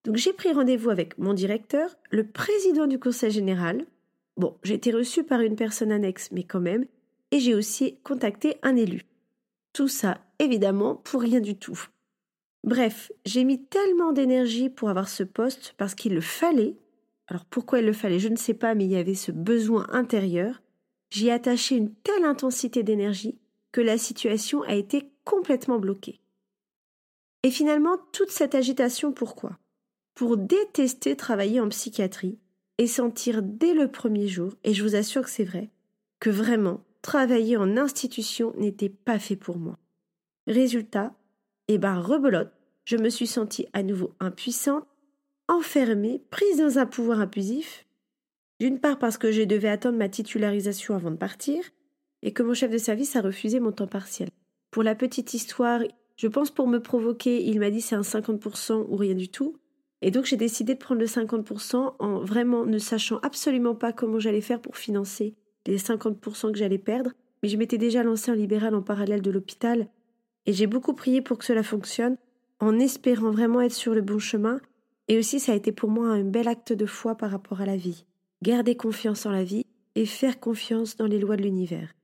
donc 0.04 0.16
j'ai 0.16 0.32
pris 0.32 0.52
rendez-vous 0.52 0.90
avec 0.90 1.18
mon 1.18 1.34
directeur, 1.34 1.90
le 2.10 2.26
président 2.26 2.86
du 2.86 2.98
conseil 2.98 3.30
général. 3.30 3.84
Bon, 4.36 4.56
j'ai 4.62 4.74
été 4.74 4.92
reçue 4.92 5.24
par 5.24 5.40
une 5.40 5.56
personne 5.56 5.92
annexe, 5.92 6.30
mais 6.30 6.44
quand 6.44 6.60
même, 6.60 6.86
et 7.30 7.40
j'ai 7.40 7.54
aussi 7.54 7.96
contacté 8.04 8.56
un 8.62 8.76
élu. 8.76 9.04
Tout 9.74 9.88
ça, 9.88 10.18
évidemment, 10.38 10.94
pour 10.94 11.20
rien 11.20 11.40
du 11.40 11.56
tout. 11.56 11.78
Bref, 12.62 13.10
j'ai 13.26 13.42
mis 13.42 13.62
tellement 13.66 14.12
d'énergie 14.12 14.70
pour 14.70 14.88
avoir 14.88 15.08
ce 15.08 15.24
poste 15.24 15.74
parce 15.76 15.96
qu'il 15.96 16.14
le 16.14 16.20
fallait. 16.20 16.76
Alors 17.26 17.44
pourquoi 17.44 17.80
il 17.80 17.86
le 17.86 17.92
fallait, 17.92 18.20
je 18.20 18.28
ne 18.28 18.36
sais 18.36 18.54
pas, 18.54 18.76
mais 18.76 18.84
il 18.84 18.92
y 18.92 18.96
avait 18.96 19.16
ce 19.16 19.32
besoin 19.32 19.86
intérieur. 19.90 20.62
J'y 21.10 21.26
ai 21.26 21.32
attaché 21.32 21.74
une 21.74 21.92
telle 21.92 22.24
intensité 22.24 22.84
d'énergie 22.84 23.36
que 23.72 23.80
la 23.80 23.98
situation 23.98 24.62
a 24.62 24.74
été 24.74 25.10
complètement 25.24 25.80
bloquée. 25.80 26.20
Et 27.42 27.50
finalement, 27.50 27.98
toute 28.12 28.30
cette 28.30 28.54
agitation, 28.54 29.12
pourquoi? 29.12 29.58
Pour 30.14 30.36
détester 30.36 31.16
travailler 31.16 31.58
en 31.58 31.68
psychiatrie 31.68 32.38
et 32.78 32.86
sentir 32.86 33.42
dès 33.42 33.74
le 33.74 33.90
premier 33.90 34.28
jour, 34.28 34.52
et 34.62 34.72
je 34.72 34.84
vous 34.84 34.94
assure 34.94 35.22
que 35.22 35.30
c'est 35.30 35.44
vrai, 35.44 35.70
que 36.20 36.30
vraiment, 36.30 36.84
travailler 37.04 37.58
en 37.58 37.76
institution 37.76 38.54
n'était 38.56 38.88
pas 38.88 39.18
fait 39.18 39.36
pour 39.36 39.58
moi. 39.58 39.78
Résultat, 40.46 41.14
eh 41.68 41.76
ben 41.76 42.00
rebelote, 42.00 42.50
je 42.84 42.96
me 42.96 43.10
suis 43.10 43.26
sentie 43.26 43.68
à 43.74 43.82
nouveau 43.82 44.14
impuissante, 44.20 44.86
enfermée, 45.46 46.22
prise 46.30 46.56
dans 46.56 46.78
un 46.78 46.86
pouvoir 46.86 47.20
abusif, 47.20 47.86
d'une 48.58 48.80
part 48.80 48.98
parce 48.98 49.18
que 49.18 49.32
je 49.32 49.42
devais 49.42 49.68
attendre 49.68 49.98
ma 49.98 50.08
titularisation 50.08 50.94
avant 50.94 51.10
de 51.10 51.16
partir, 51.16 51.62
et 52.22 52.32
que 52.32 52.42
mon 52.42 52.54
chef 52.54 52.70
de 52.70 52.78
service 52.78 53.16
a 53.16 53.20
refusé 53.20 53.60
mon 53.60 53.70
temps 53.70 53.86
partiel. 53.86 54.30
Pour 54.70 54.82
la 54.82 54.94
petite 54.94 55.34
histoire, 55.34 55.82
je 56.16 56.26
pense 56.26 56.50
pour 56.50 56.68
me 56.68 56.78
provoquer, 56.78 57.44
il 57.44 57.60
m'a 57.60 57.70
dit 57.70 57.82
c'est 57.82 57.96
un 57.96 58.00
50% 58.00 58.86
ou 58.88 58.96
rien 58.96 59.14
du 59.14 59.28
tout. 59.28 59.58
Et 60.00 60.10
donc 60.10 60.24
j'ai 60.24 60.38
décidé 60.38 60.72
de 60.72 60.78
prendre 60.78 61.02
le 61.02 61.06
50% 61.06 61.96
en 61.98 62.18
vraiment 62.20 62.64
ne 62.64 62.78
sachant 62.78 63.18
absolument 63.18 63.74
pas 63.74 63.92
comment 63.92 64.18
j'allais 64.18 64.40
faire 64.40 64.60
pour 64.60 64.78
financer 64.78 65.34
les 65.66 65.78
50% 65.78 66.52
que 66.52 66.58
j'allais 66.58 66.78
perdre. 66.78 67.12
Mais 67.42 67.48
je 67.48 67.56
m'étais 67.56 67.78
déjà 67.78 68.02
lancé 68.02 68.30
en 68.30 68.34
libéral 68.34 68.74
en 68.74 68.82
parallèle 68.82 69.22
de 69.22 69.30
l'hôpital 69.30 69.88
et 70.46 70.52
j'ai 70.52 70.66
beaucoup 70.66 70.94
prié 70.94 71.22
pour 71.22 71.38
que 71.38 71.44
cela 71.44 71.62
fonctionne 71.62 72.16
en 72.60 72.78
espérant 72.78 73.30
vraiment 73.30 73.60
être 73.60 73.72
sur 73.72 73.94
le 73.94 74.02
bon 74.02 74.18
chemin. 74.18 74.60
Et 75.08 75.18
aussi 75.18 75.40
ça 75.40 75.52
a 75.52 75.56
été 75.56 75.72
pour 75.72 75.90
moi 75.90 76.08
un 76.08 76.24
bel 76.24 76.48
acte 76.48 76.72
de 76.72 76.86
foi 76.86 77.16
par 77.16 77.30
rapport 77.30 77.60
à 77.60 77.66
la 77.66 77.76
vie. 77.76 78.04
Garder 78.42 78.76
confiance 78.76 79.26
en 79.26 79.30
la 79.30 79.44
vie 79.44 79.66
et 79.94 80.06
faire 80.06 80.40
confiance 80.40 80.96
dans 80.96 81.06
les 81.06 81.18
lois 81.18 81.36
de 81.36 81.42
l'univers. 81.42 81.94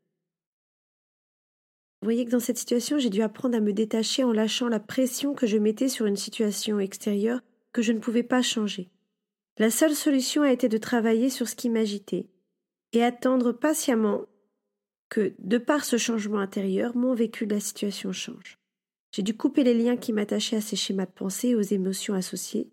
Vous 2.01 2.07
voyez 2.07 2.25
que 2.25 2.31
dans 2.31 2.41
cette 2.41 2.57
situation, 2.57 2.99
j'ai 2.99 3.11
dû 3.11 3.21
apprendre 3.21 3.57
à 3.57 3.61
me 3.61 3.75
détacher 3.75 4.25
en 4.25 4.33
lâchant 4.33 4.69
la 4.69 4.81
pression 4.81 5.35
que 5.35 5.47
je 5.47 5.59
mettais 5.59 5.89
sur 5.89 6.07
une 6.07 6.17
situation 6.17 6.81
extérieure 6.81 7.41
que 7.73 7.83
je 7.83 7.93
ne 7.93 7.99
pouvais 7.99 8.23
pas 8.23 8.41
changer. 8.41 8.89
La 9.59 9.71
seule 9.71 9.95
solution 9.95 10.43
a 10.43 10.51
été 10.51 10.71
de 10.71 10.79
travailler 10.79 11.29
sur 11.29 11.47
ce 11.47 11.55
qui 11.55 11.69
m'agitait 11.69 12.27
et 12.93 13.05
attendre 13.05 13.53
patiemment 13.53 14.27
que, 15.09 15.35
de 15.39 15.59
par 15.59 15.85
ce 15.85 15.97
changement 15.97 16.39
intérieur, 16.39 16.97
mon 16.97 17.15
vécu 17.15 17.47
de 17.47 17.55
la 17.55 17.61
situation 17.61 18.13
change. 18.13 18.59
J'ai 19.13 19.23
dû 19.23 19.37
couper 19.37 19.65
les 19.65 19.75
liens 19.75 19.97
qui 19.97 20.13
m'attachaient 20.13 20.57
à 20.57 20.61
ces 20.61 20.77
schémas 20.77 21.07
de 21.07 21.11
pensée 21.11 21.49
et 21.49 21.55
aux 21.55 21.61
émotions 21.61 22.15
associées, 22.15 22.71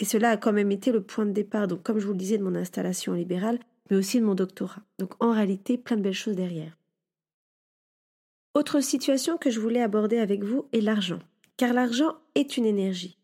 et 0.00 0.04
cela 0.04 0.30
a 0.30 0.36
quand 0.36 0.52
même 0.52 0.72
été 0.72 0.92
le 0.92 1.02
point 1.02 1.26
de 1.26 1.32
départ, 1.32 1.68
donc 1.68 1.82
comme 1.82 1.98
je 1.98 2.06
vous 2.06 2.12
le 2.12 2.18
disais, 2.18 2.38
de 2.38 2.42
mon 2.42 2.54
installation 2.54 3.12
libérale, 3.12 3.60
mais 3.90 3.96
aussi 3.96 4.18
de 4.18 4.24
mon 4.24 4.34
doctorat. 4.34 4.82
Donc 4.98 5.12
en 5.22 5.32
réalité, 5.32 5.76
plein 5.76 5.96
de 5.96 6.02
belles 6.02 6.12
choses 6.12 6.36
derrière. 6.36 6.76
Autre 8.54 8.80
situation 8.80 9.36
que 9.36 9.50
je 9.50 9.60
voulais 9.60 9.82
aborder 9.82 10.18
avec 10.18 10.42
vous 10.42 10.66
est 10.72 10.80
l'argent, 10.80 11.20
car 11.56 11.72
l'argent 11.72 12.16
est 12.34 12.56
une 12.56 12.64
énergie. 12.64 13.18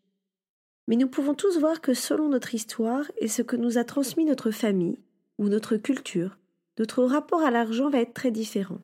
Mais 0.87 0.95
nous 0.95 1.09
pouvons 1.09 1.33
tous 1.33 1.59
voir 1.59 1.81
que 1.81 1.93
selon 1.93 2.29
notre 2.29 2.55
histoire 2.55 3.11
et 3.17 3.27
ce 3.27 3.41
que 3.41 3.55
nous 3.55 3.77
a 3.77 3.83
transmis 3.83 4.23
notre 4.23 4.51
famille 4.51 4.99
ou 5.37 5.49
notre 5.49 5.77
culture, 5.77 6.37
notre 6.77 7.03
rapport 7.03 7.41
à 7.41 7.51
l'argent 7.51 7.89
va 7.89 7.99
être 7.99 8.13
très 8.13 8.31
différent. 8.31 8.81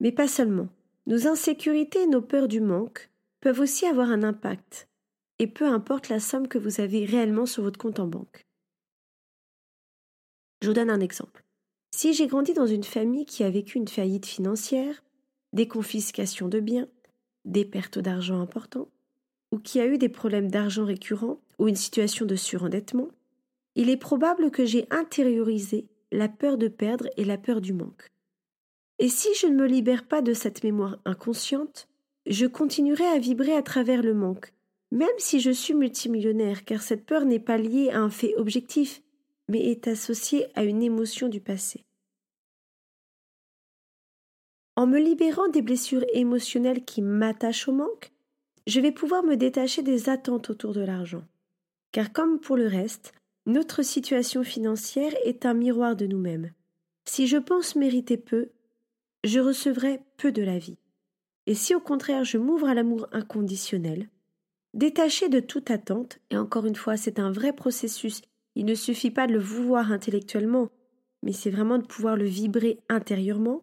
Mais 0.00 0.12
pas 0.12 0.28
seulement. 0.28 0.68
Nos 1.06 1.26
insécurités 1.26 2.02
et 2.02 2.06
nos 2.06 2.20
peurs 2.20 2.48
du 2.48 2.60
manque 2.60 3.10
peuvent 3.40 3.60
aussi 3.60 3.86
avoir 3.86 4.10
un 4.10 4.22
impact, 4.22 4.88
et 5.38 5.46
peu 5.46 5.66
importe 5.66 6.08
la 6.08 6.20
somme 6.20 6.48
que 6.48 6.58
vous 6.58 6.80
avez 6.80 7.04
réellement 7.04 7.46
sur 7.46 7.62
votre 7.62 7.78
compte 7.78 8.00
en 8.00 8.06
banque. 8.06 8.46
Je 10.62 10.68
vous 10.68 10.74
donne 10.74 10.90
un 10.90 11.00
exemple. 11.00 11.44
Si 11.90 12.12
j'ai 12.12 12.26
grandi 12.26 12.52
dans 12.52 12.66
une 12.66 12.84
famille 12.84 13.24
qui 13.24 13.44
a 13.44 13.50
vécu 13.50 13.78
une 13.78 13.88
faillite 13.88 14.26
financière, 14.26 15.02
des 15.52 15.68
confiscations 15.68 16.48
de 16.48 16.60
biens, 16.60 16.88
des 17.44 17.64
pertes 17.64 17.98
d'argent 17.98 18.40
importantes, 18.40 18.90
ou 19.50 19.58
qui 19.58 19.80
a 19.80 19.86
eu 19.86 19.96
des 19.96 20.10
problèmes 20.10 20.50
d'argent 20.50 20.84
récurrents 20.84 21.40
ou 21.58 21.68
une 21.68 21.76
situation 21.76 22.26
de 22.26 22.36
surendettement, 22.36 23.08
il 23.78 23.90
est 23.90 23.96
probable 23.96 24.50
que 24.50 24.64
j'ai 24.64 24.88
intériorisé 24.90 25.86
la 26.10 26.28
peur 26.28 26.58
de 26.58 26.66
perdre 26.66 27.08
et 27.16 27.24
la 27.24 27.38
peur 27.38 27.60
du 27.60 27.72
manque. 27.72 28.08
Et 28.98 29.08
si 29.08 29.28
je 29.36 29.46
ne 29.46 29.54
me 29.54 29.66
libère 29.66 30.08
pas 30.08 30.20
de 30.20 30.34
cette 30.34 30.64
mémoire 30.64 30.98
inconsciente, 31.04 31.88
je 32.26 32.46
continuerai 32.46 33.04
à 33.04 33.20
vibrer 33.20 33.54
à 33.54 33.62
travers 33.62 34.02
le 34.02 34.14
manque, 34.14 34.52
même 34.90 35.08
si 35.18 35.38
je 35.38 35.52
suis 35.52 35.74
multimillionnaire, 35.74 36.64
car 36.64 36.82
cette 36.82 37.06
peur 37.06 37.24
n'est 37.24 37.38
pas 37.38 37.56
liée 37.56 37.90
à 37.90 38.00
un 38.00 38.10
fait 38.10 38.34
objectif, 38.36 39.00
mais 39.48 39.70
est 39.70 39.86
associée 39.86 40.48
à 40.56 40.64
une 40.64 40.82
émotion 40.82 41.28
du 41.28 41.40
passé. 41.40 41.84
En 44.74 44.88
me 44.88 44.98
libérant 44.98 45.48
des 45.48 45.62
blessures 45.62 46.04
émotionnelles 46.14 46.84
qui 46.84 47.00
m'attachent 47.00 47.68
au 47.68 47.72
manque, 47.72 48.10
je 48.66 48.80
vais 48.80 48.92
pouvoir 48.92 49.22
me 49.22 49.36
détacher 49.36 49.82
des 49.82 50.08
attentes 50.08 50.50
autour 50.50 50.74
de 50.74 50.80
l'argent. 50.80 51.22
Car 51.92 52.12
comme 52.12 52.40
pour 52.40 52.56
le 52.56 52.66
reste, 52.66 53.14
notre 53.48 53.82
situation 53.82 54.44
financière 54.44 55.12
est 55.24 55.44
un 55.44 55.54
miroir 55.54 55.96
de 55.96 56.06
nous-mêmes. 56.06 56.52
Si 57.04 57.26
je 57.26 57.38
pense 57.38 57.74
mériter 57.74 58.16
peu, 58.16 58.50
je 59.24 59.40
recevrai 59.40 60.00
peu 60.16 60.30
de 60.30 60.42
la 60.42 60.58
vie. 60.58 60.78
Et 61.46 61.54
si 61.54 61.74
au 61.74 61.80
contraire 61.80 62.24
je 62.24 62.38
m'ouvre 62.38 62.68
à 62.68 62.74
l'amour 62.74 63.08
inconditionnel, 63.10 64.08
détaché 64.74 65.28
de 65.28 65.40
toute 65.40 65.70
attente, 65.70 66.20
et 66.30 66.36
encore 66.36 66.66
une 66.66 66.76
fois 66.76 66.96
c'est 66.96 67.18
un 67.18 67.32
vrai 67.32 67.52
processus, 67.52 68.22
il 68.54 68.66
ne 68.66 68.74
suffit 68.74 69.10
pas 69.10 69.26
de 69.26 69.32
le 69.32 69.40
vouloir 69.40 69.90
intellectuellement, 69.90 70.68
mais 71.24 71.32
c'est 71.32 71.50
vraiment 71.50 71.78
de 71.78 71.86
pouvoir 71.86 72.16
le 72.16 72.26
vibrer 72.26 72.78
intérieurement, 72.88 73.62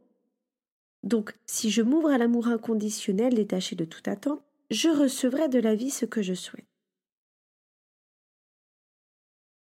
donc, 1.06 1.36
si 1.46 1.70
je 1.70 1.84
m'ouvre 1.84 2.10
à 2.10 2.18
l'amour 2.18 2.48
inconditionnel 2.48 3.36
détaché 3.36 3.76
de 3.76 3.86
toute 3.86 4.08
attente, 4.08 4.42
je 4.72 4.90
recevrai 4.90 5.50
de 5.50 5.60
la 5.60 5.76
vie 5.76 5.92
ce 5.92 6.06
que 6.06 6.24
je 6.24 6.34
souhaite. 6.34 6.66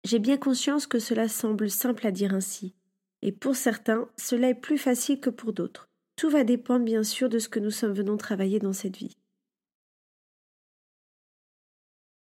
J'ai 0.03 0.19
bien 0.19 0.37
conscience 0.37 0.85
que 0.85 0.99
cela 0.99 1.29
semble 1.29 1.69
simple 1.69 2.05
à 2.05 2.11
dire 2.11 2.33
ainsi, 2.33 2.75
et 3.21 3.31
pour 3.31 3.55
certains, 3.55 4.09
cela 4.17 4.49
est 4.49 4.55
plus 4.55 4.77
facile 4.77 5.21
que 5.21 5.29
pour 5.29 5.53
d'autres. 5.53 5.87
Tout 6.17 6.29
va 6.29 6.43
dépendre 6.43 6.85
bien 6.85 7.03
sûr 7.03 7.29
de 7.29 7.39
ce 7.39 7.49
que 7.49 7.59
nous 7.59 7.71
sommes 7.71 7.93
venus 7.93 8.17
travailler 8.17 8.59
dans 8.59 8.73
cette 8.73 8.97
vie. 8.97 9.17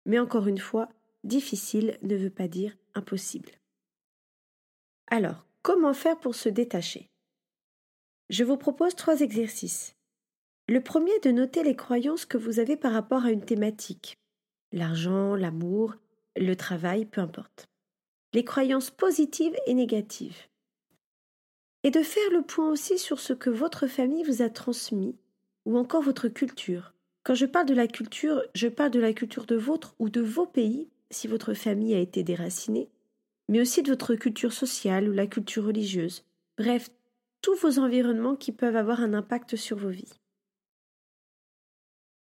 Mais 0.05 0.17
encore 0.19 0.47
une 0.47 0.57
fois, 0.57 0.89
difficile 1.25 1.97
ne 2.01 2.15
veut 2.15 2.29
pas 2.29 2.47
dire 2.47 2.77
impossible. 2.95 3.51
Alors, 5.07 5.45
comment 5.61 5.93
faire 5.93 6.17
pour 6.17 6.35
se 6.35 6.47
détacher? 6.47 7.09
Je 8.29 8.45
vous 8.45 8.57
propose 8.57 8.95
trois 8.95 9.19
exercices. 9.19 9.95
Le 10.69 10.81
premier 10.81 11.11
est 11.11 11.25
de 11.25 11.31
noter 11.31 11.63
les 11.63 11.75
croyances 11.75 12.25
que 12.25 12.37
vous 12.37 12.59
avez 12.59 12.77
par 12.77 12.93
rapport 12.93 13.25
à 13.25 13.31
une 13.31 13.45
thématique. 13.45 14.17
L'argent, 14.71 15.35
l'amour, 15.35 15.95
le 16.39 16.55
travail, 16.55 17.05
peu 17.05 17.21
importe. 17.21 17.69
Les 18.33 18.43
croyances 18.43 18.91
positives 18.91 19.55
et 19.65 19.73
négatives. 19.73 20.47
Et 21.83 21.91
de 21.91 22.01
faire 22.01 22.29
le 22.31 22.41
point 22.41 22.69
aussi 22.69 22.97
sur 22.97 23.19
ce 23.19 23.33
que 23.33 23.49
votre 23.49 23.87
famille 23.87 24.23
vous 24.23 24.41
a 24.41 24.49
transmis, 24.49 25.15
ou 25.65 25.77
encore 25.77 26.01
votre 26.01 26.27
culture. 26.27 26.93
Quand 27.23 27.35
je 27.35 27.45
parle 27.45 27.65
de 27.65 27.73
la 27.73 27.87
culture, 27.87 28.41
je 28.55 28.67
parle 28.67 28.91
de 28.91 28.99
la 28.99 29.13
culture 29.13 29.45
de 29.45 29.55
votre 29.55 29.95
ou 29.99 30.09
de 30.09 30.21
vos 30.21 30.45
pays, 30.45 30.89
si 31.11 31.27
votre 31.27 31.53
famille 31.53 31.93
a 31.93 31.99
été 31.99 32.23
déracinée, 32.23 32.89
mais 33.49 33.61
aussi 33.61 33.83
de 33.83 33.89
votre 33.89 34.15
culture 34.15 34.53
sociale 34.53 35.09
ou 35.09 35.13
la 35.13 35.27
culture 35.27 35.65
religieuse. 35.65 36.23
Bref, 36.57 36.89
tous 37.41 37.55
vos 37.55 37.79
environnements 37.79 38.35
qui 38.35 38.51
peuvent 38.51 38.75
avoir 38.75 39.01
un 39.01 39.13
impact 39.13 39.55
sur 39.55 39.77
vos 39.77 39.89
vies. 39.89 40.19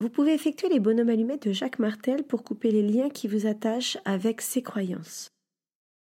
Vous 0.00 0.11
pouvez 0.11 0.35
effectuer 0.35 0.69
les 0.69 0.81
bonhommes 0.81 1.09
allumettes 1.09 1.49
de 1.49 1.53
Jacques 1.53 1.79
Martel 1.79 2.25
pour 2.25 2.45
couper 2.45 2.71
les 2.71 2.83
liens 2.83 3.09
qui 3.09 3.29
vous 3.29 3.47
attachent 3.47 3.97
avec 4.05 4.43
ces 4.43 4.62
croyances. 4.62 5.31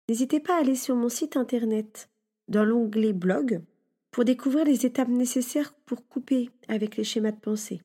N'hésitez 0.09 0.41
pas 0.41 0.57
à 0.57 0.61
aller 0.61 0.75
sur 0.75 0.97
mon 0.97 1.11
site 1.11 1.37
internet, 1.37 2.09
dans 2.49 2.64
l'onglet 2.64 3.12
blog, 3.12 3.62
pour 4.11 4.25
découvrir 4.25 4.64
les 4.64 4.87
étapes 4.87 5.09
nécessaires 5.09 5.75
pour 5.87 6.07
couper 6.09 6.50
avec 6.69 6.97
les 6.97 7.05
schémas 7.05 7.33
de 7.33 7.41
pensée. 7.41 7.83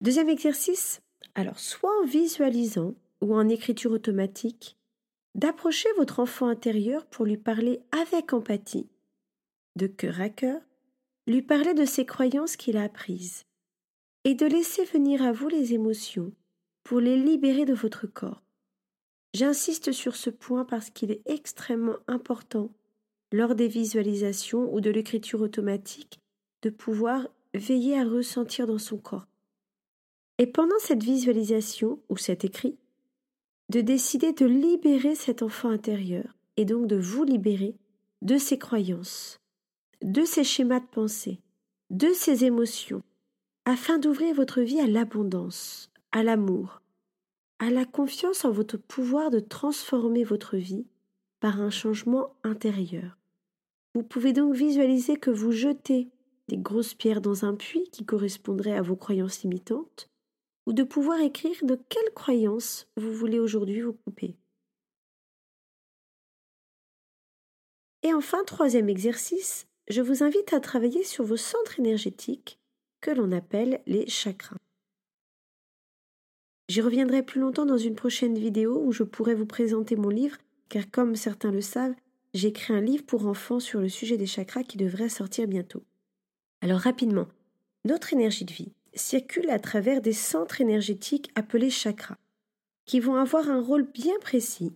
Deuxième 0.00 0.28
exercice, 0.28 1.02
alors 1.34 1.58
soit 1.58 1.92
en 2.02 2.06
visualisant 2.06 2.94
ou 3.20 3.34
en 3.34 3.48
écriture 3.48 3.92
automatique, 3.92 4.76
d'approcher 5.34 5.88
votre 5.98 6.20
enfant 6.20 6.46
intérieur 6.46 7.04
pour 7.06 7.26
lui 7.26 7.36
parler 7.36 7.80
avec 7.92 8.32
empathie, 8.32 8.88
de 9.76 9.86
cœur 9.86 10.20
à 10.20 10.30
cœur, 10.30 10.60
lui 11.26 11.42
parler 11.42 11.74
de 11.74 11.84
ses 11.84 12.06
croyances 12.06 12.56
qu'il 12.56 12.76
a 12.76 12.84
apprises, 12.84 13.44
et 14.26 14.34
de 14.34 14.44
laisser 14.44 14.84
venir 14.84 15.22
à 15.22 15.30
vous 15.30 15.46
les 15.46 15.72
émotions 15.72 16.32
pour 16.82 16.98
les 16.98 17.16
libérer 17.16 17.64
de 17.64 17.72
votre 17.72 18.08
corps. 18.08 18.42
J'insiste 19.34 19.92
sur 19.92 20.16
ce 20.16 20.30
point 20.30 20.64
parce 20.64 20.90
qu'il 20.90 21.12
est 21.12 21.22
extrêmement 21.26 21.98
important 22.08 22.72
lors 23.30 23.54
des 23.54 23.68
visualisations 23.68 24.74
ou 24.74 24.80
de 24.80 24.90
l'écriture 24.90 25.42
automatique 25.42 26.18
de 26.62 26.70
pouvoir 26.70 27.28
veiller 27.54 27.96
à 27.96 28.04
ressentir 28.04 28.66
dans 28.66 28.78
son 28.78 28.98
corps. 28.98 29.28
Et 30.38 30.48
pendant 30.48 30.78
cette 30.80 31.04
visualisation 31.04 32.00
ou 32.08 32.16
cet 32.16 32.44
écrit, 32.44 32.76
de 33.68 33.80
décider 33.80 34.32
de 34.32 34.46
libérer 34.46 35.14
cet 35.14 35.40
enfant 35.40 35.68
intérieur 35.68 36.36
et 36.56 36.64
donc 36.64 36.88
de 36.88 36.96
vous 36.96 37.22
libérer 37.22 37.76
de 38.22 38.38
ses 38.38 38.58
croyances, 38.58 39.38
de 40.02 40.24
ses 40.24 40.42
schémas 40.42 40.80
de 40.80 40.86
pensée, 40.86 41.38
de 41.90 42.12
ses 42.12 42.44
émotions, 42.44 43.04
afin 43.66 43.98
d'ouvrir 43.98 44.32
votre 44.32 44.60
vie 44.60 44.80
à 44.80 44.86
l'abondance, 44.86 45.90
à 46.12 46.22
l'amour, 46.22 46.80
à 47.58 47.68
la 47.68 47.84
confiance 47.84 48.44
en 48.44 48.52
votre 48.52 48.76
pouvoir 48.76 49.30
de 49.30 49.40
transformer 49.40 50.22
votre 50.22 50.56
vie 50.56 50.86
par 51.40 51.60
un 51.60 51.70
changement 51.70 52.36
intérieur. 52.44 53.18
Vous 53.94 54.04
pouvez 54.04 54.32
donc 54.32 54.54
visualiser 54.54 55.16
que 55.16 55.30
vous 55.30 55.50
jetez 55.50 56.08
des 56.46 56.56
grosses 56.56 56.94
pierres 56.94 57.20
dans 57.20 57.44
un 57.44 57.56
puits 57.56 57.90
qui 57.90 58.04
correspondrait 58.04 58.76
à 58.76 58.82
vos 58.82 58.94
croyances 58.94 59.42
limitantes, 59.42 60.08
ou 60.66 60.72
de 60.72 60.84
pouvoir 60.84 61.20
écrire 61.20 61.56
de 61.64 61.76
quelles 61.88 62.14
croyances 62.14 62.86
vous 62.96 63.12
voulez 63.12 63.40
aujourd'hui 63.40 63.80
vous 63.80 63.94
couper. 63.94 64.36
Et 68.04 68.14
enfin, 68.14 68.44
troisième 68.44 68.88
exercice, 68.88 69.66
je 69.88 70.02
vous 70.02 70.22
invite 70.22 70.52
à 70.52 70.60
travailler 70.60 71.02
sur 71.02 71.24
vos 71.24 71.36
centres 71.36 71.80
énergétiques 71.80 72.60
que 73.06 73.12
l'on 73.12 73.30
appelle 73.30 73.80
les 73.86 74.08
chakras. 74.08 74.56
J'y 76.68 76.80
reviendrai 76.80 77.22
plus 77.22 77.40
longtemps 77.40 77.64
dans 77.64 77.78
une 77.78 77.94
prochaine 77.94 78.36
vidéo 78.36 78.82
où 78.84 78.90
je 78.90 79.04
pourrai 79.04 79.36
vous 79.36 79.46
présenter 79.46 79.94
mon 79.94 80.08
livre, 80.08 80.38
car 80.68 80.90
comme 80.90 81.14
certains 81.14 81.52
le 81.52 81.60
savent, 81.60 81.94
j'ai 82.34 82.48
écrit 82.48 82.72
un 82.72 82.80
livre 82.80 83.06
pour 83.06 83.28
enfants 83.28 83.60
sur 83.60 83.80
le 83.80 83.88
sujet 83.88 84.16
des 84.16 84.26
chakras 84.26 84.64
qui 84.64 84.76
devrait 84.76 85.08
sortir 85.08 85.46
bientôt. 85.46 85.84
Alors 86.62 86.80
rapidement, 86.80 87.28
notre 87.84 88.12
énergie 88.12 88.44
de 88.44 88.52
vie 88.52 88.72
circule 88.94 89.50
à 89.50 89.60
travers 89.60 90.00
des 90.00 90.12
centres 90.12 90.60
énergétiques 90.60 91.30
appelés 91.36 91.70
chakras, 91.70 92.18
qui 92.86 92.98
vont 92.98 93.14
avoir 93.14 93.48
un 93.48 93.60
rôle 93.60 93.84
bien 93.84 94.18
précis 94.20 94.72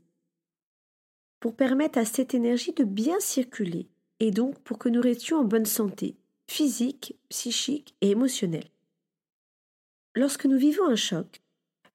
pour 1.41 1.57
permettre 1.57 1.99
à 1.99 2.05
cette 2.05 2.35
énergie 2.35 2.75
de 2.75 2.85
bien 2.85 3.19
circuler 3.19 3.89
et 4.21 4.31
donc 4.31 4.57
pour 4.61 4.79
que 4.79 4.89
nous 4.89 5.01
restions 5.01 5.39
en 5.39 5.45
bonne 5.45 5.67
santé, 5.67 6.15
physique, 6.51 7.17
psychique 7.29 7.95
et 8.01 8.11
émotionnelle. 8.11 8.71
Lorsque 10.17 10.47
nous 10.47 10.59
vivons 10.59 10.85
un 10.85 10.97
choc, 10.97 11.43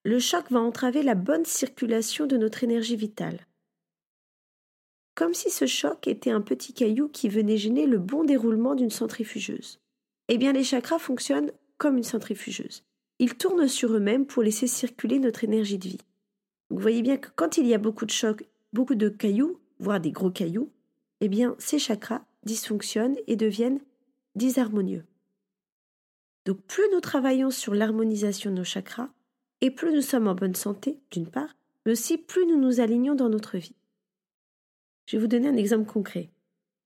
le 0.05 0.17
choc 0.17 0.49
va 0.49 0.61
entraver 0.61 1.03
la 1.03 1.13
bonne 1.13 1.43
circulation 1.43 2.25
de 2.25 2.37
notre 2.37 2.63
énergie 2.63 2.95
vitale. 2.95 3.45
Comme 5.13 5.33
si 5.33 5.49
ce 5.49 5.65
choc 5.65 6.07
était 6.07 6.31
un 6.31 6.39
petit 6.39 6.71
caillou 6.71 7.09
qui 7.09 7.27
venait 7.27 7.57
gêner 7.57 7.85
le 7.85 7.97
bon 7.97 8.23
déroulement 8.23 8.75
d'une 8.75 8.91
centrifugeuse. 8.91 9.81
Eh 10.29 10.37
bien, 10.37 10.53
les 10.53 10.63
chakras 10.63 10.99
fonctionnent 10.99 11.51
comme 11.77 11.97
une 11.97 12.03
centrifugeuse. 12.03 12.85
Ils 13.19 13.35
tournent 13.35 13.67
sur 13.67 13.91
eux-mêmes 13.91 14.25
pour 14.25 14.41
laisser 14.41 14.67
circuler 14.67 15.19
notre 15.19 15.43
énergie 15.43 15.77
de 15.77 15.89
vie. 15.89 16.01
Vous 16.69 16.79
voyez 16.79 17.01
bien 17.01 17.17
que 17.17 17.29
quand 17.35 17.57
il 17.57 17.67
y 17.67 17.73
a 17.73 17.77
beaucoup 17.77 18.05
de 18.05 18.11
chocs, 18.11 18.45
beaucoup 18.71 18.95
de 18.95 19.09
cailloux, 19.09 19.59
voire 19.79 19.99
des 19.99 20.11
gros 20.11 20.31
cailloux, 20.31 20.71
eh 21.19 21.27
bien, 21.27 21.57
ces 21.59 21.77
chakras 21.77 22.23
dysfonctionnent 22.45 23.17
et 23.27 23.35
deviennent 23.35 23.81
disharmonieux. 24.35 25.05
Donc, 26.45 26.61
plus 26.61 26.83
nous 26.93 26.99
travaillons 26.99 27.49
sur 27.49 27.73
l'harmonisation 27.73 28.51
de 28.51 28.57
nos 28.57 28.63
chakras, 28.63 29.09
et 29.61 29.71
plus 29.71 29.93
nous 29.93 30.01
sommes 30.01 30.27
en 30.27 30.35
bonne 30.35 30.55
santé, 30.55 30.99
d'une 31.11 31.27
part, 31.27 31.55
mais 31.85 31.93
aussi 31.93 32.17
plus 32.17 32.45
nous 32.45 32.59
nous 32.59 32.79
alignons 32.79 33.15
dans 33.15 33.29
notre 33.29 33.57
vie. 33.57 33.75
Je 35.07 35.17
vais 35.17 35.21
vous 35.21 35.27
donner 35.27 35.47
un 35.47 35.55
exemple 35.55 35.91
concret. 35.91 36.29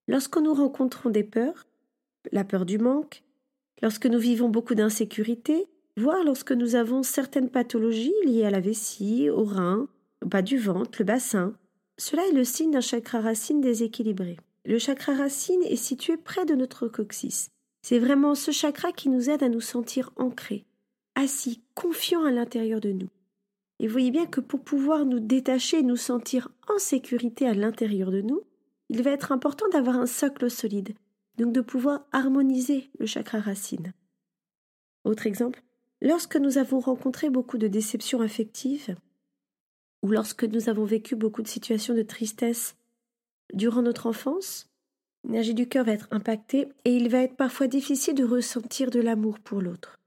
Lorsque 0.08 0.38
nous 0.38 0.54
rencontrons 0.54 1.10
des 1.10 1.24
peurs, 1.24 1.68
la 2.32 2.44
peur 2.44 2.66
du 2.66 2.78
manque, 2.78 3.24
lorsque 3.82 4.06
nous 4.06 4.20
vivons 4.20 4.50
beaucoup 4.50 4.76
d'insécurité, 4.76 5.68
voire 5.98 6.24
lorsque 6.24 6.52
nous 6.52 6.76
avons 6.76 7.04
certaines 7.04 7.50
pathologies 7.50 8.14
liées 8.26 8.46
à 8.46 8.52
la 8.52 8.60
vessie, 8.60 9.30
au 9.30 9.44
rein, 9.44 9.88
au 10.24 10.28
bas 10.28 10.42
du 10.42 10.58
ventre, 10.58 11.00
le 11.00 11.06
bassin, 11.06 11.54
cela 11.98 12.26
est 12.28 12.34
le 12.34 12.44
signe 12.44 12.72
d'un 12.72 12.82
chakra 12.82 13.20
racine 13.20 13.62
déséquilibré. 13.62 14.38
Le 14.66 14.78
chakra 14.78 15.16
racine 15.16 15.64
est 15.64 15.76
situé 15.76 16.18
près 16.18 16.46
de 16.46 16.56
notre 16.56 16.88
coccyx. 16.88 17.50
C'est 17.82 18.00
vraiment 18.00 18.36
ce 18.36 18.52
chakra 18.52 18.92
qui 18.92 19.10
nous 19.10 19.30
aide 19.30 19.44
à 19.44 19.50
nous 19.50 19.62
sentir 19.62 20.12
ancrés, 20.18 20.66
assis, 21.16 21.62
confiants 21.76 22.26
à 22.26 22.32
l'intérieur 22.32 22.82
de 22.82 22.92
nous. 22.92 23.10
Et 23.80 23.88
voyez 23.88 24.12
bien 24.12 24.26
que 24.26 24.42
pour 24.42 24.62
pouvoir 24.62 25.06
nous 25.06 25.22
détacher 25.22 25.80
et 25.80 25.84
nous 25.84 25.96
sentir 25.96 26.50
en 26.68 26.78
sécurité 26.78 27.48
à 27.48 27.54
l'intérieur 27.54 28.12
de 28.12 28.22
nous, 28.22 28.42
il 28.90 29.02
va 29.02 29.12
être 29.12 29.32
important 29.32 29.68
d'avoir 29.70 29.96
un 29.96 30.08
socle 30.08 30.50
solide, 30.50 30.94
donc 31.38 31.54
de 31.54 31.62
pouvoir 31.62 32.06
harmoniser 32.12 32.90
le 33.00 33.06
chakra 33.06 33.40
racine. 33.40 33.94
Autre 35.06 35.28
exemple, 35.28 35.64
lorsque 36.02 36.36
nous 36.36 36.58
avons 36.58 36.80
rencontré 36.80 37.30
beaucoup 37.30 37.58
de 37.58 37.68
déceptions 37.68 38.20
affectives, 38.20 38.96
ou 40.02 40.12
lorsque 40.12 40.44
nous 40.44 40.68
avons 40.70 40.86
vécu 40.86 41.16
beaucoup 41.16 41.42
de 41.42 41.48
situations 41.48 41.94
de 41.94 42.02
tristesse 42.02 42.76
durant 43.54 43.82
notre 43.82 44.08
enfance, 44.08 44.70
l'énergie 45.24 45.54
du 45.54 45.68
cœur 45.68 45.86
va 45.86 45.94
être 45.94 46.08
impactée 46.12 46.68
et 46.86 46.96
il 46.96 47.10
va 47.10 47.24
être 47.24 47.36
parfois 47.36 47.68
difficile 47.68 48.16
de 48.16 48.24
ressentir 48.24 48.92
de 48.92 49.00
l'amour 49.00 49.40
pour 49.40 49.62
l'autre. 49.62 50.00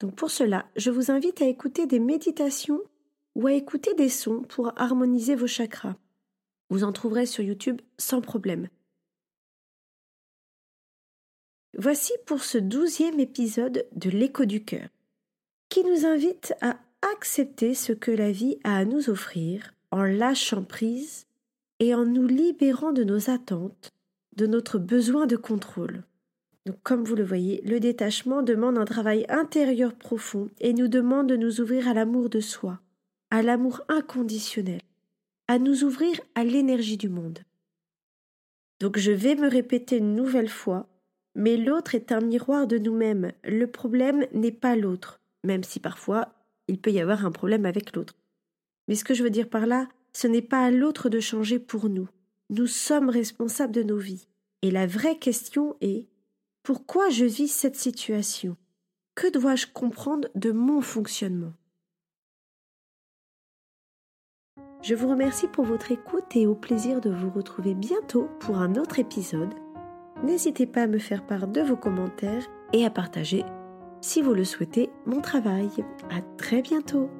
Donc 0.00 0.14
pour 0.14 0.30
cela, 0.30 0.66
je 0.76 0.90
vous 0.90 1.10
invite 1.10 1.42
à 1.42 1.46
écouter 1.46 1.86
des 1.86 2.00
méditations 2.00 2.80
ou 3.34 3.46
à 3.46 3.52
écouter 3.52 3.94
des 3.94 4.08
sons 4.08 4.42
pour 4.42 4.72
harmoniser 4.76 5.34
vos 5.34 5.46
chakras. 5.46 5.96
Vous 6.70 6.84
en 6.84 6.92
trouverez 6.92 7.26
sur 7.26 7.44
YouTube 7.44 7.80
sans 7.98 8.20
problème. 8.20 8.68
Voici 11.76 12.12
pour 12.26 12.42
ce 12.42 12.58
douzième 12.58 13.20
épisode 13.20 13.86
de 13.92 14.10
l'écho 14.10 14.44
du 14.44 14.64
cœur, 14.64 14.88
qui 15.68 15.84
nous 15.84 16.04
invite 16.04 16.52
à 16.60 16.78
accepter 17.14 17.74
ce 17.74 17.92
que 17.92 18.10
la 18.10 18.32
vie 18.32 18.58
a 18.64 18.76
à 18.76 18.84
nous 18.84 19.08
offrir 19.08 19.72
en 19.90 20.02
lâchant 20.02 20.64
prise 20.64 21.26
et 21.80 21.94
en 21.94 22.04
nous 22.04 22.26
libérant 22.26 22.92
de 22.92 23.02
nos 23.02 23.30
attentes, 23.30 23.90
de 24.36 24.46
notre 24.46 24.78
besoin 24.78 25.26
de 25.26 25.36
contrôle. 25.36 26.04
Donc, 26.66 26.76
comme 26.82 27.04
vous 27.04 27.16
le 27.16 27.24
voyez, 27.24 27.62
le 27.62 27.80
détachement 27.80 28.42
demande 28.42 28.78
un 28.78 28.84
travail 28.84 29.24
intérieur 29.28 29.94
profond 29.94 30.48
et 30.60 30.74
nous 30.74 30.88
demande 30.88 31.26
de 31.26 31.36
nous 31.36 31.60
ouvrir 31.60 31.88
à 31.88 31.94
l'amour 31.94 32.28
de 32.28 32.40
soi, 32.40 32.80
à 33.30 33.42
l'amour 33.42 33.80
inconditionnel, 33.88 34.82
à 35.48 35.58
nous 35.58 35.82
ouvrir 35.84 36.20
à 36.34 36.44
l'énergie 36.44 36.98
du 36.98 37.08
monde. 37.08 37.40
Donc 38.78 38.98
je 38.98 39.10
vais 39.10 39.34
me 39.34 39.48
répéter 39.48 39.96
une 39.96 40.14
nouvelle 40.14 40.48
fois, 40.48 40.86
mais 41.34 41.56
l'autre 41.56 41.94
est 41.94 42.12
un 42.12 42.20
miroir 42.20 42.66
de 42.66 42.78
nous-mêmes. 42.78 43.32
Le 43.44 43.66
problème 43.66 44.26
n'est 44.32 44.52
pas 44.52 44.76
l'autre, 44.76 45.20
même 45.44 45.64
si 45.64 45.80
parfois 45.80 46.34
il 46.68 46.78
peut 46.78 46.90
y 46.90 47.00
avoir 47.00 47.24
un 47.24 47.32
problème 47.32 47.64
avec 47.64 47.96
l'autre. 47.96 48.14
Mais 48.86 48.94
ce 48.94 49.04
que 49.04 49.14
je 49.14 49.22
veux 49.22 49.30
dire 49.30 49.48
par 49.48 49.66
là, 49.66 49.88
ce 50.12 50.26
n'est 50.26 50.42
pas 50.42 50.64
à 50.64 50.70
l'autre 50.70 51.08
de 51.08 51.20
changer 51.20 51.58
pour 51.58 51.88
nous. 51.88 52.08
Nous 52.50 52.66
sommes 52.66 53.08
responsables 53.08 53.72
de 53.72 53.82
nos 53.82 53.98
vies. 53.98 54.26
Et 54.62 54.70
la 54.70 54.86
vraie 54.86 55.18
question 55.18 55.76
est 55.80 56.08
pourquoi 56.62 57.08
je 57.08 57.24
vis 57.24 57.48
cette 57.48 57.76
situation? 57.76 58.56
Que 59.14 59.30
dois-je 59.30 59.66
comprendre 59.66 60.28
de 60.34 60.52
mon 60.52 60.80
fonctionnement? 60.80 61.52
Je 64.82 64.94
vous 64.94 65.08
remercie 65.08 65.46
pour 65.46 65.64
votre 65.64 65.92
écoute 65.92 66.34
et 66.34 66.46
au 66.46 66.54
plaisir 66.54 67.00
de 67.00 67.10
vous 67.10 67.30
retrouver 67.30 67.74
bientôt 67.74 68.28
pour 68.40 68.58
un 68.58 68.76
autre 68.76 68.98
épisode. 68.98 69.52
N'hésitez 70.22 70.66
pas 70.66 70.82
à 70.82 70.86
me 70.86 70.98
faire 70.98 71.26
part 71.26 71.48
de 71.48 71.60
vos 71.60 71.76
commentaires 71.76 72.46
et 72.72 72.84
à 72.84 72.90
partager, 72.90 73.44
si 74.00 74.22
vous 74.22 74.32
le 74.32 74.44
souhaitez, 74.44 74.90
mon 75.04 75.20
travail. 75.20 75.68
À 76.10 76.22
très 76.38 76.62
bientôt! 76.62 77.10